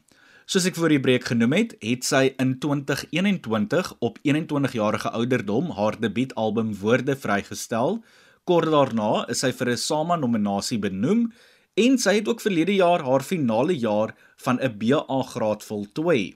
Soos 0.44 0.66
ek 0.66 0.74
voor 0.74 0.88
die 0.88 1.00
breek 1.00 1.24
genoem 1.24 1.52
het, 1.52 1.76
het 1.78 2.04
sy 2.04 2.34
in 2.38 2.58
2021 2.58 3.94
op 4.00 4.18
21 4.22 4.72
jarige 4.72 5.10
ouderdom 5.10 5.70
haar 5.70 6.00
debuutalbum 6.00 6.74
Woorde 6.80 7.16
vrygestel. 7.16 8.02
Kort 8.44 8.70
daarna 8.70 9.28
is 9.28 9.38
sy 9.38 9.52
vir 9.52 9.70
'n 9.70 9.76
SAMA 9.76 10.16
nominasie 10.16 10.78
benoem 10.78 11.32
en 11.76 11.98
sy 11.98 12.14
het 12.14 12.28
ook 12.28 12.40
verlede 12.40 12.74
jaar 12.74 13.02
haar 13.02 13.22
finale 13.22 13.78
jaar 13.78 14.16
van 14.36 14.58
'n 14.58 14.78
BA 14.78 15.22
graad 15.22 15.62
voltooi. 15.62 16.34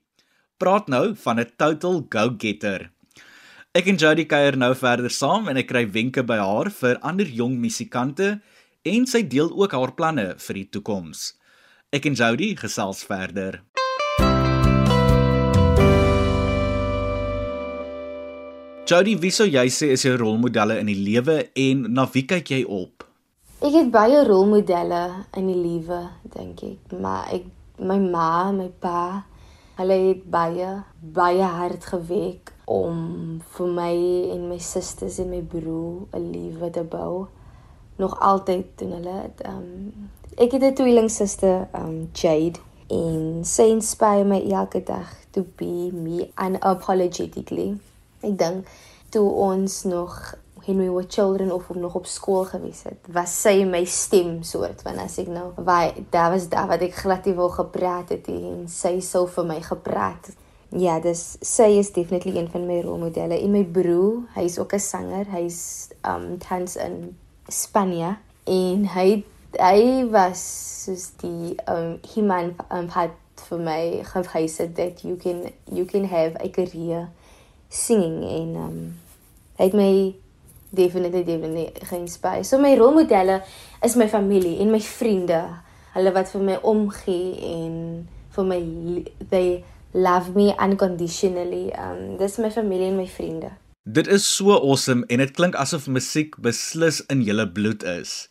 Praat 0.57 0.87
nou 0.87 1.17
van 1.17 1.41
'n 1.41 1.51
total 1.57 2.07
go-getter. 2.09 2.94
Ek 3.75 3.89
en 3.91 3.97
Jody 3.99 4.23
kuier 4.31 4.55
nou 4.55 4.69
verder 4.79 5.11
saam 5.11 5.49
en 5.51 5.59
ek 5.59 5.67
kry 5.67 5.81
wenke 5.91 6.23
by 6.23 6.37
haar 6.39 6.69
vir 6.77 7.01
ander 7.03 7.27
jong 7.27 7.57
musikante 7.59 8.29
en 8.87 9.09
sy 9.11 9.25
deel 9.27 9.51
ook 9.51 9.75
haar 9.75 9.91
planne 9.99 10.27
vir 10.45 10.61
die 10.61 10.69
toekoms. 10.77 11.33
Ek 11.91 12.07
en 12.07 12.15
Jody 12.15 12.53
gesels 12.61 13.03
verder. 13.03 13.59
Jody, 18.87 19.17
wie 19.19 19.35
sou 19.35 19.49
jy 19.51 19.67
sê 19.75 19.91
is 19.97 20.07
jou 20.07 20.15
rolmodelle 20.23 20.79
in 20.79 20.95
die 20.95 21.01
lewe 21.11 21.41
en 21.67 21.85
na 21.99 22.07
wie 22.15 22.29
kyk 22.31 22.55
jy 22.55 22.63
op? 22.63 23.03
Ek 23.59 23.75
het 23.75 23.91
baie 23.91 24.23
rolmodelle 24.23 25.05
in 25.35 25.51
die 25.51 25.59
lewe, 25.59 26.05
dink 26.31 26.63
ek, 26.71 26.95
maar 26.95 27.27
ek 27.35 27.51
my 27.83 27.99
ma, 27.99 28.33
my 28.55 28.71
pa, 28.71 29.25
hulle 29.83 30.03
het 30.13 30.27
baie 30.31 30.77
baie 31.03 31.55
hard 31.59 31.91
gewerk 31.91 32.54
om 32.65 33.41
vir 33.57 33.67
my 33.67 33.95
en 34.35 34.49
my 34.49 34.59
susters 34.59 35.19
en 35.19 35.31
my 35.31 35.41
broer 35.43 36.07
'n 36.13 36.31
lewe 36.31 36.71
te 36.71 36.83
bou. 36.83 37.27
Nog 37.97 38.21
altyd 38.21 38.67
doen 38.75 38.93
hulle 38.93 39.17
dit. 39.23 39.47
Um 39.47 40.11
ek 40.37 40.53
het 40.53 40.63
'n 40.63 40.75
tweelingsuster, 40.75 41.69
um 41.75 42.09
Jade, 42.13 42.59
en 42.89 43.45
sy 43.45 43.63
inspireer 43.63 44.27
my 44.27 44.41
elke 44.51 44.83
dag 44.83 45.09
to 45.31 45.45
be 45.57 45.91
me 45.93 46.31
unapologetically. 46.37 47.77
Ek 48.21 48.39
dink 48.39 48.67
toe 49.11 49.31
ons 49.31 49.83
nog 49.83 50.35
we 50.67 50.91
were 50.91 51.05
children 51.09 51.53
of 51.53 51.71
om 51.71 51.79
nog 51.79 51.95
op 51.95 52.07
skool 52.07 52.45
gewees 52.45 52.83
het, 52.83 52.97
was 53.13 53.41
sy 53.41 53.65
my 53.69 53.85
stem 53.85 54.43
soort 54.43 54.81
van 54.83 54.99
as 55.03 55.19
ek 55.21 55.29
nou 55.29 55.51
waar 55.57 55.93
daar 56.11 56.31
was 56.33 56.49
daar 56.49 56.71
wat 56.71 56.81
ek 56.87 56.97
glad 57.03 57.27
nie 57.29 57.35
wou 57.37 57.51
gepraat 57.53 58.15
het 58.15 58.31
en 58.33 58.65
sy 58.69 58.97
sou 59.05 59.27
vir 59.29 59.45
my 59.45 59.61
gepraat. 59.61 60.33
Ja, 60.75 60.97
dis 60.99 61.37
sy 61.39 61.77
is 61.79 61.93
definitely 61.95 62.35
een 62.35 62.49
van 62.51 62.67
my 62.67 62.81
rolmodelle. 62.83 63.37
En 63.39 63.53
my 63.55 63.63
broer, 63.63 64.25
hy's 64.35 64.59
ook 64.59 64.75
'n 64.75 64.83
sanger. 64.83 65.27
Hy's 65.31 65.89
um 66.03 66.39
tans 66.39 66.77
in 66.77 67.17
Spanje 67.49 68.17
en 68.45 68.87
hy 68.87 69.25
hy 69.61 70.09
was 70.11 70.41
soos 70.85 71.11
die 71.23 71.55
um 71.69 72.01
he 72.15 72.23
man 72.23 72.57
um, 72.73 72.89
had 72.89 73.11
vir 73.49 73.59
my 73.59 74.03
gewys 74.03 74.57
dat 74.57 75.03
you 75.03 75.17
can 75.17 75.53
you 75.71 75.85
can 75.85 76.05
have 76.05 76.35
a 76.41 76.49
career 76.49 77.09
singing 77.69 78.25
en 78.25 78.57
um 78.57 78.95
hy 79.59 79.65
het 79.65 79.75
my 79.75 80.15
definitely 80.71 81.25
definitely 81.25 81.73
geïnspireer. 81.83 82.45
So 82.45 82.59
my 82.59 82.75
rolmodelle 82.77 83.43
is 83.83 83.95
my 83.95 84.09
familie 84.09 84.59
en 84.59 84.71
my 84.71 84.81
vriende. 84.81 85.45
Hulle 85.95 86.13
wat 86.13 86.31
vir 86.31 86.43
my 86.43 86.59
omgee 86.63 87.39
en 87.39 88.09
vir 88.35 88.45
my 88.45 88.61
they 89.31 89.65
love 89.95 90.35
me 90.35 90.53
unconditionally. 90.59 91.71
Um 91.79 92.19
dis 92.19 92.37
my 92.39 92.51
familie 92.51 92.91
en 92.91 92.97
my 92.99 93.07
vriende. 93.09 93.55
Dit 93.85 94.07
is 94.07 94.27
so 94.37 94.53
awesome 94.57 95.07
en 95.07 95.23
dit 95.23 95.31
klink 95.37 95.55
asof 95.55 95.87
musiek 95.87 96.37
beslis 96.43 97.01
in 97.13 97.23
julle 97.23 97.47
bloed 97.53 97.85
is. 97.87 98.25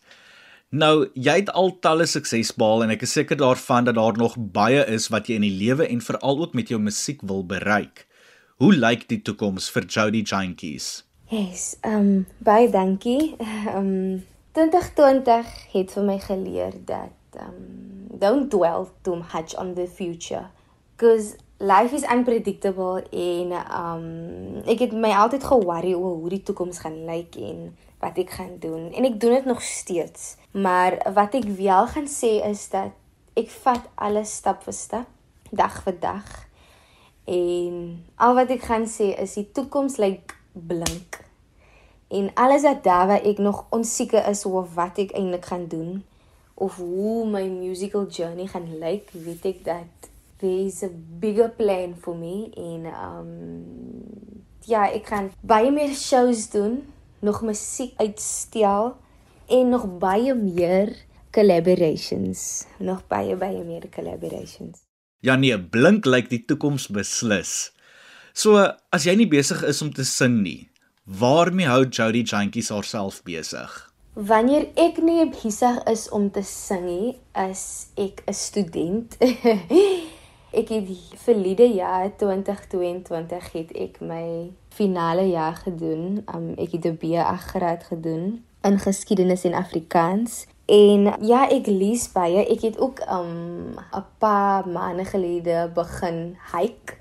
Nou, 0.74 1.06
jy 1.14 1.36
het 1.38 1.52
al 1.54 1.70
talle 1.84 2.06
sukses 2.10 2.50
behaal 2.58 2.84
en 2.86 2.92
ek 2.96 3.04
is 3.06 3.14
seker 3.14 3.38
daarvan 3.38 3.86
dat 3.86 3.94
daar 3.94 4.16
nog 4.18 4.34
baie 4.36 4.82
is 4.90 5.06
wat 5.14 5.30
jy 5.30 5.38
in 5.38 5.46
die 5.46 5.54
lewe 5.54 5.86
en 5.86 6.02
veral 6.02 6.42
ook 6.42 6.56
met 6.58 6.72
jou 6.72 6.80
musiek 6.82 7.22
wil 7.22 7.44
bereik. 7.46 8.08
Hoe 8.58 8.72
lyk 8.74 9.06
die 9.08 9.20
toekoms 9.22 9.70
vir 9.70 9.86
Jody 9.86 10.24
Jankies? 10.26 11.04
Yes, 11.30 11.76
um 11.86 12.26
baie 12.44 12.68
dankie. 12.70 13.34
Um 13.78 14.24
2020 14.54 15.48
het 15.72 15.94
vir 15.94 16.04
my 16.06 16.18
geleer 16.22 16.74
dat 16.86 17.40
um 17.42 18.18
don't 18.18 18.50
dwell 18.50 18.86
too 19.02 19.16
much 19.22 19.54
on 19.58 19.74
the 19.74 19.86
future 19.86 20.46
because 20.96 21.34
life 21.58 21.94
is 21.94 22.02
unpredictable 22.02 23.04
en 23.10 23.52
um 23.52 24.06
ek 24.66 24.86
het 24.86 24.92
my 24.92 25.12
altyd 25.14 25.44
ge-worry 25.44 25.94
oor 25.94 26.16
hoe 26.22 26.32
die 26.32 26.42
toekoms 26.42 26.80
gaan 26.82 27.04
lyk 27.06 27.36
en 27.38 27.68
wat 28.02 28.18
ek 28.20 28.34
gaan 28.36 28.56
doen 28.60 28.90
en 28.92 29.06
ek 29.06 29.20
doen 29.20 29.36
dit 29.38 29.46
nog 29.48 29.62
steeds. 29.62 30.34
Maar 30.50 30.98
wat 31.14 31.34
ek 31.38 31.46
wel 31.58 31.86
gaan 31.94 32.10
sê 32.10 32.38
is 32.46 32.68
dat 32.74 32.92
ek 33.38 33.50
vat 33.64 33.86
alles 33.94 34.34
stap 34.40 34.62
vir 34.66 34.76
stap, 34.76 35.10
dag 35.50 35.82
vir 35.86 35.96
dag. 36.00 36.28
En 37.24 38.04
al 38.20 38.34
wat 38.36 38.50
ek 38.52 38.66
gaan 38.68 38.86
sê 38.90 39.14
is 39.18 39.38
die 39.38 39.46
toekoms 39.56 39.96
lyk 40.02 40.34
blink. 40.52 41.22
En 42.14 42.30
alles 42.38 42.62
wat 42.62 42.84
daar 42.84 43.06
waar 43.10 43.24
ek 43.26 43.38
nog 43.42 43.64
onseker 43.74 44.26
is 44.30 44.44
oor 44.46 44.66
wat 44.74 45.00
ek 45.02 45.14
eintlik 45.16 45.46
gaan 45.50 45.66
doen 45.66 46.04
of 46.54 46.76
hoe 46.76 47.26
my 47.26 47.42
musical 47.50 48.06
journey 48.06 48.46
gaan 48.46 48.68
lyk, 48.78 49.10
weet 49.10 49.46
ek 49.50 49.64
dat 49.66 49.93
there 50.44 50.66
is 50.68 50.82
a 50.84 50.90
bigger 50.92 51.48
plan 51.48 51.96
for 51.96 52.14
me 52.16 52.50
en 52.52 52.84
um 52.92 53.32
ja, 54.68 54.86
ek 54.88 55.08
gaan 55.12 55.30
baie 55.44 55.72
meer 55.72 55.92
shows 55.96 56.48
doen, 56.52 56.80
nog 57.24 57.42
musiek 57.44 57.92
uitstel 58.00 58.94
en 59.52 59.72
nog 59.72 59.86
baie 60.00 60.34
meer 60.36 60.94
collaborations, 61.34 62.64
nog 62.78 63.04
baie 63.10 63.36
baie 63.36 63.64
meer 63.64 63.88
collaborations. 63.92 64.84
Ja 65.24 65.36
nee, 65.40 65.56
blink 65.56 66.04
lyk 66.08 66.28
die 66.32 66.42
toekoms 66.44 66.88
beslis. 66.92 67.72
So, 68.34 68.60
as 68.92 69.06
jy 69.06 69.14
nie 69.16 69.30
besig 69.30 69.62
is 69.64 69.80
om 69.84 69.92
te 69.94 70.04
sing 70.04 70.40
nie, 70.42 70.68
waarmee 71.04 71.68
hou 71.70 71.84
Jody 71.86 72.24
Jantjies 72.26 72.72
haarself 72.74 73.22
besig? 73.26 73.72
Wanneer 74.14 74.68
ek 74.78 75.00
nie 75.02 75.24
besig 75.32 75.80
is 75.90 76.06
om 76.14 76.28
te 76.34 76.42
sing 76.46 76.84
nie, 76.86 77.14
is 77.48 77.90
ek 77.98 78.22
'n 78.26 78.34
student. 78.34 79.16
ek 80.54 80.68
het 80.68 80.88
verlede 81.24 81.66
jaar 81.74 82.10
2022 82.16 83.52
het 83.52 83.72
ek 83.72 84.00
my 84.00 84.50
finale 84.74 85.28
jaar 85.28 85.54
gedoen. 85.54 86.24
Um, 86.34 86.54
ek 86.56 86.72
het 86.78 86.84
'n 86.84 86.98
BA 87.00 87.36
graad 87.36 87.84
gedoen 87.84 88.44
in 88.62 88.78
geskiedenis 88.78 89.44
en 89.44 89.54
Afrikaans. 89.54 90.46
En 90.64 91.14
ja, 91.20 91.48
ek 91.50 91.66
lees 91.66 92.08
baie. 92.12 92.46
Ek 92.48 92.60
het 92.60 92.78
ook 92.78 93.02
um 93.10 93.76
'n 93.76 94.06
paar 94.18 94.68
maande 94.68 95.04
gelede 95.04 95.70
begin 95.74 96.36
hike. 96.52 96.96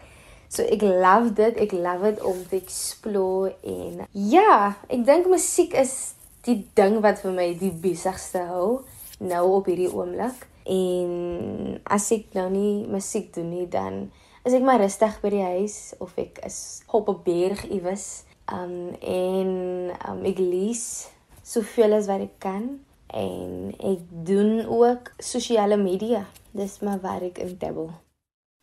So 0.48 0.62
ek 0.62 0.82
love 0.82 1.34
dit. 1.34 1.56
Ek 1.56 1.72
love 1.72 2.04
dit 2.04 2.24
om 2.24 2.48
te 2.50 2.56
explore 2.56 3.56
en 3.62 4.08
ja, 4.12 4.76
ek 4.88 5.06
dink 5.06 5.28
musiek 5.28 5.74
is 5.74 6.14
die 6.42 6.68
ding 6.74 7.00
wat 7.00 7.22
vir 7.24 7.32
my 7.32 7.58
die 7.58 7.72
besigste 7.72 8.38
hou 8.38 8.84
nou 9.20 9.44
op 9.52 9.66
hierdie 9.66 9.94
oomblik. 9.94 10.48
En 10.66 11.82
as 11.84 12.12
ek 12.16 12.34
nou 12.38 12.50
nie 12.52 12.86
musiek 12.88 13.34
doen 13.36 13.50
nie, 13.50 13.68
dan 13.68 14.12
is 14.44 14.54
ek 14.56 14.64
maar 14.64 14.80
rustig 14.80 15.20
by 15.24 15.32
die 15.34 15.44
huis 15.44 15.94
of 16.04 16.16
ek 16.20 16.40
is 16.48 16.84
op 16.88 17.10
'n 17.10 17.24
berg 17.24 17.66
iewes. 17.68 18.24
Um 18.52 18.96
en 19.00 19.92
um 20.10 20.26
ek 20.26 20.40
lees 20.40 21.10
soveel 21.44 21.94
as 21.94 22.08
wat 22.08 22.22
ek 22.22 22.40
kan 22.40 22.80
en 23.08 23.74
ek 23.80 24.00
doen 24.26 24.66
ook 24.66 25.14
sosiale 25.20 25.78
media. 25.78 26.26
Dis 26.52 26.80
maar 26.80 27.00
waar 27.00 27.22
ek 27.22 27.38
in 27.38 27.58
dabbel. 27.58 27.92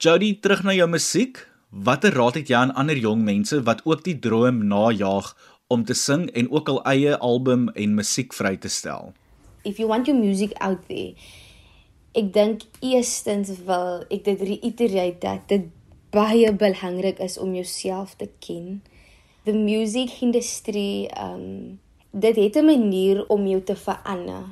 Jody, 0.00 0.38
terug 0.40 0.62
na 0.62 0.72
jou 0.72 0.88
musiek. 0.88 1.46
Watter 1.70 2.14
raad 2.14 2.34
het 2.34 2.48
jy 2.48 2.56
aan 2.56 2.74
ander 2.74 2.96
jong 2.96 3.22
mense 3.22 3.62
wat 3.62 3.84
ook 3.84 4.02
die 4.04 4.18
droom 4.18 4.66
najag 4.66 5.36
om 5.70 5.84
te 5.84 5.94
sing 5.94 6.30
en 6.34 6.50
ook 6.50 6.68
al 6.68 6.80
eie 6.84 7.16
album 7.18 7.68
en 7.68 7.94
musiek 7.94 8.34
vry 8.34 8.56
te 8.56 8.68
stel? 8.68 9.12
If 9.62 9.78
you 9.78 9.86
want 9.88 10.06
your 10.06 10.18
music 10.18 10.52
out 10.58 10.88
there, 10.88 11.14
ek 12.12 12.32
dink 12.34 12.64
eerstens 12.82 13.52
wil 13.66 14.02
ek 14.10 14.24
dit 14.24 14.40
reiterate 14.40 15.20
dat 15.22 15.46
dit 15.48 15.68
baie 16.10 16.50
belangrik 16.52 17.20
is 17.22 17.38
om 17.38 17.54
jouself 17.54 18.16
te 18.18 18.28
ken. 18.42 18.82
The 19.46 19.54
music 19.54 20.20
industry 20.20 21.10
um 21.14 21.78
dit 22.10 22.36
het 22.36 22.56
'n 22.56 22.64
manier 22.64 23.26
om 23.28 23.46
jou 23.46 23.62
te 23.62 23.76
verander. 23.76 24.44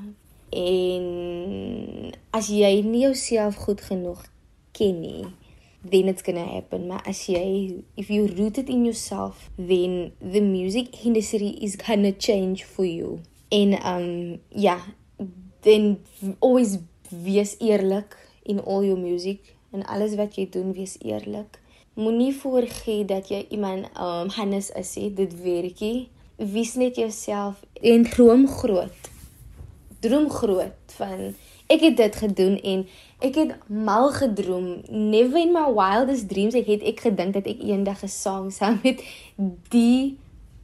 En 0.50 2.12
as 2.30 2.46
jy 2.48 2.80
nie 2.82 3.00
jouself 3.00 3.54
goed 3.54 3.80
genoeg 3.80 4.22
ken 4.72 5.00
nie, 5.00 5.24
then 5.90 6.08
it's 6.08 6.22
going 6.22 6.38
to 6.38 6.52
happen. 6.52 6.86
Maar 6.86 7.02
as 7.06 7.26
jy 7.26 7.74
if 7.94 8.08
you 8.08 8.26
root 8.36 8.58
it 8.58 8.68
in 8.68 8.84
yourself, 8.84 9.50
then 9.56 10.12
the 10.32 10.40
music 10.40 11.04
industry 11.04 11.58
is 11.60 11.76
going 11.76 12.04
to 12.04 12.14
change 12.18 12.64
for 12.64 12.86
you. 12.86 13.18
En 13.48 13.86
um 13.86 14.40
ja, 14.48 14.78
then 15.60 15.98
always 16.38 16.78
wees 17.10 17.56
eerlik 17.58 18.16
in 18.42 18.64
all 18.64 18.84
your 18.84 18.98
music 18.98 19.54
en 19.70 19.84
alles 19.86 20.14
wat 20.16 20.36
jy 20.36 20.48
doen, 20.50 20.72
wees 20.72 20.96
eerlik. 21.04 21.58
Moenie 21.98 22.32
voorgee 22.34 23.04
dat 23.04 23.28
jy 23.28 23.44
iemand 23.50 23.90
um 23.98 24.30
Hannes 24.36 24.70
is, 24.70 24.94
he, 24.94 25.08
dit 25.14 25.32
werkie. 25.42 26.08
Wees 26.36 26.76
net 26.78 26.96
jouself 26.96 27.64
en 27.82 28.06
droom 28.06 28.46
groot. 28.48 29.10
Droom 30.00 30.28
groot 30.30 30.94
van 30.98 31.32
ek 31.68 31.82
het 31.84 31.96
dit 31.98 32.16
gedoen 32.16 32.56
en 32.62 32.86
ek 33.24 33.34
het 33.34 33.56
mal 33.66 34.12
gedroom. 34.14 34.68
Never 34.88 35.40
in 35.42 35.52
my 35.52 35.66
wildest 35.74 36.28
dreams 36.30 36.56
ek 36.56 36.70
het 36.70 36.86
ek 36.86 37.02
gedink 37.08 37.34
dat 37.36 37.50
ek 37.50 37.60
eendag 37.66 38.04
'n 38.06 38.08
sang 38.08 38.52
saam 38.52 38.80
met 38.84 39.02
die 39.74 40.16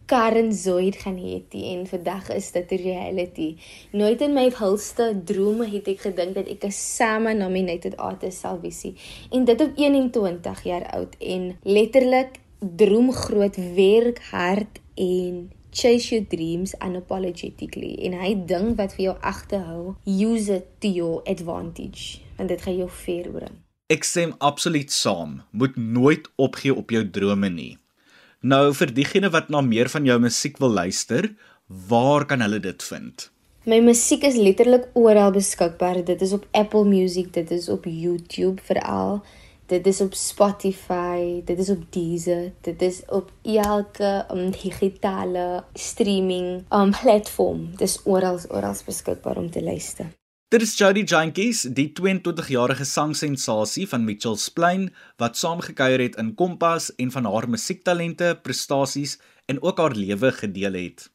Karen 0.06 0.52
Zoid 0.52 0.96
gaan 1.00 1.16
hê 1.16 1.42
en 1.48 1.86
vandag 1.86 2.28
is 2.28 2.52
dit 2.52 2.70
'n 2.70 2.76
reality. 2.76 3.56
Nooit 3.92 4.20
in 4.20 4.32
my 4.32 4.50
hulste 4.54 5.20
drome 5.24 5.66
het 5.66 5.88
ek 5.88 6.00
gedink 6.00 6.34
dat 6.34 6.48
ek 6.48 6.64
'n 6.64 6.70
SAMA 6.70 7.32
nominated 7.32 7.96
artist 7.96 8.38
sal 8.38 8.60
wees. 8.60 8.84
En 9.30 9.44
dit 9.44 9.60
op 9.60 9.70
21 9.76 10.62
jaar 10.62 10.90
oud 10.90 11.16
en 11.18 11.56
letterlik 11.62 12.40
droom 12.76 13.12
groot, 13.12 13.56
werk 13.74 14.18
hard 14.30 14.80
en 14.94 15.50
chase 15.70 16.08
your 16.14 16.26
dreams 16.28 16.74
unapologetically 16.84 17.94
en 17.94 18.12
hy 18.12 18.34
ding 18.46 18.76
wat 18.76 18.94
vir 18.94 19.04
jou 19.04 19.16
agterhou, 19.20 19.94
use 20.04 20.54
it 20.54 20.66
to 20.78 20.88
your 20.88 21.22
advantage 21.24 22.20
want 22.36 22.48
dit 22.48 22.62
gaan 22.62 22.76
jou 22.76 22.90
ver 22.90 23.30
bring. 23.30 23.56
Ek 23.86 24.04
stem 24.04 24.34
absoluut 24.38 24.92
saam. 24.92 25.42
Moet 25.50 25.76
nooit 25.76 26.30
opgee 26.36 26.74
op 26.74 26.90
jou 26.90 27.10
drome 27.10 27.48
nie. 27.48 27.78
Nou 28.44 28.74
vir 28.76 28.90
diegene 28.92 29.30
wat 29.32 29.46
na 29.48 29.62
meer 29.64 29.88
van 29.88 30.04
jou 30.04 30.18
musiek 30.20 30.58
wil 30.60 30.74
luister, 30.76 31.30
waar 31.88 32.26
kan 32.28 32.44
hulle 32.44 32.58
dit 32.60 32.82
vind? 32.84 33.30
My 33.64 33.78
musiek 33.80 34.26
is 34.28 34.36
letterlik 34.36 34.90
oral 35.00 35.30
beskikbaar. 35.32 36.02
Dit 36.04 36.20
is 36.20 36.34
op 36.36 36.44
Apple 36.52 36.84
Music, 36.84 37.30
dit 37.32 37.50
is 37.56 37.70
op 37.72 37.88
YouTube 37.88 38.60
veral. 38.66 39.22
Dit 39.72 39.86
is 39.88 40.02
op 40.04 40.12
Spotify, 40.12 41.40
dit 41.48 41.58
is 41.58 41.70
op 41.72 41.86
Deezer, 41.96 42.50
dit 42.68 42.82
is 42.84 43.00
op 43.08 43.30
elke 43.42 44.10
um, 44.28 44.50
digitale 44.52 45.64
streaming 45.72 46.66
um 46.68 46.92
platform. 46.92 47.70
Dit 47.78 47.88
is 47.88 47.96
oral 48.04 48.42
oral 48.52 48.76
beskikbaar 48.84 49.40
om 49.40 49.48
te 49.50 49.64
luister. 49.64 50.12
Dit 50.52 50.60
is 50.62 50.74
Jody 50.76 51.06
Jantjies, 51.08 51.62
die 51.72 51.86
22-jarige 51.96 52.84
sangsensasie 52.84 53.86
van 53.88 54.02
Mitchells 54.04 54.44
Plain 54.52 54.90
wat 55.18 55.38
saamgekuier 55.40 56.02
het 56.04 56.18
in 56.20 56.34
Kompas 56.36 56.90
en 57.00 57.08
van 57.14 57.24
haar 57.24 57.48
musiektalente, 57.48 58.34
prestasies 58.44 59.16
en 59.48 59.62
ook 59.62 59.80
haar 59.80 59.96
lewe 59.96 60.30
gedeel 60.36 60.76
het. 60.76 61.08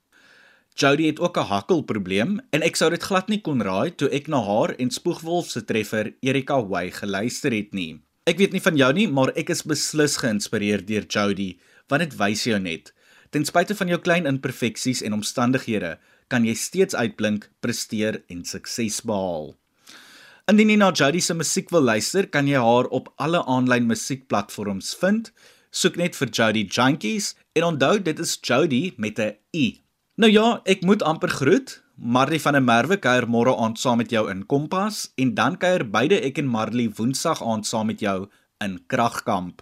Jody 0.74 1.06
het 1.12 1.20
ook 1.20 1.38
'n 1.38 1.46
hakkelprobleem 1.52 2.40
en 2.50 2.62
ek 2.62 2.76
sou 2.76 2.90
dit 2.90 3.04
glad 3.04 3.30
nie 3.30 3.42
kon 3.42 3.62
raai 3.62 3.96
toe 3.96 4.10
ek 4.10 4.28
na 4.28 4.42
haar 4.42 4.74
en 4.80 4.90
Spoegwolf 4.90 5.50
se 5.50 5.62
treffer 5.66 6.14
Erika 6.22 6.66
Way 6.66 6.92
geluister 6.92 7.52
het 7.52 7.74
nie. 7.74 8.02
Ek 8.26 8.38
weet 8.38 8.52
nie 8.52 8.62
van 8.62 8.78
jou 8.78 8.94
nie, 8.94 9.08
maar 9.08 9.32
ek 9.38 9.50
is 9.50 9.64
beslis 9.64 10.18
geïnspireer 10.18 10.86
deur 10.86 11.06
Jody, 11.06 11.60
want 11.88 12.02
dit 12.02 12.18
wys 12.18 12.44
jou 12.44 12.60
net 12.60 12.94
ten 13.30 13.46
spyte 13.46 13.76
van 13.78 13.92
jou 13.92 14.00
klein 14.02 14.26
imperfeksies 14.30 15.04
en 15.06 15.14
omstandighede, 15.14 15.98
kan 16.30 16.46
jy 16.46 16.54
steeds 16.56 16.96
uitblink, 16.96 17.50
presteer 17.60 18.22
en 18.30 18.46
sukses 18.46 19.02
behaal. 19.02 19.56
Indien 20.50 20.72
jy 20.74 20.78
na 20.82 20.90
Jody 20.96 21.20
se 21.22 21.36
musiek 21.38 21.70
wil 21.74 21.84
luister, 21.86 22.26
kan 22.26 22.48
jy 22.50 22.58
haar 22.58 22.88
op 22.96 23.12
alle 23.22 23.44
aanlyn 23.46 23.86
musiekplatforms 23.90 24.96
vind. 25.02 25.30
Soek 25.70 26.00
net 26.02 26.16
vir 26.18 26.32
Jody 26.34 26.64
Junkies 26.66 27.36
en 27.54 27.68
onthou 27.68 28.00
dit 28.02 28.20
is 28.20 28.38
Jody 28.42 28.94
met 28.98 29.20
'n 29.20 29.38
i. 29.54 29.84
Nou 30.18 30.32
ja, 30.32 30.62
ek 30.66 30.82
moet 30.82 31.04
amper 31.04 31.30
groet. 31.30 31.84
Marley 31.96 32.40
van 32.40 32.54
der 32.54 32.62
Merwe 32.64 32.98
kuier 32.98 33.28
môre 33.28 33.56
aand 33.56 33.80
saam 33.80 33.98
met 33.98 34.10
jou 34.10 34.30
in 34.32 34.46
Kompas 34.46 35.12
en 35.18 35.36
dan 35.36 35.58
kuier 35.58 35.84
beide 35.84 36.20
ek 36.22 36.38
en 36.38 36.48
Marley 36.48 36.90
Woensdag 36.90 37.44
aand 37.44 37.68
saam 37.68 37.88
met 37.88 38.00
jou 38.00 38.28
in 38.64 38.80
Kragkamp. 38.88 39.62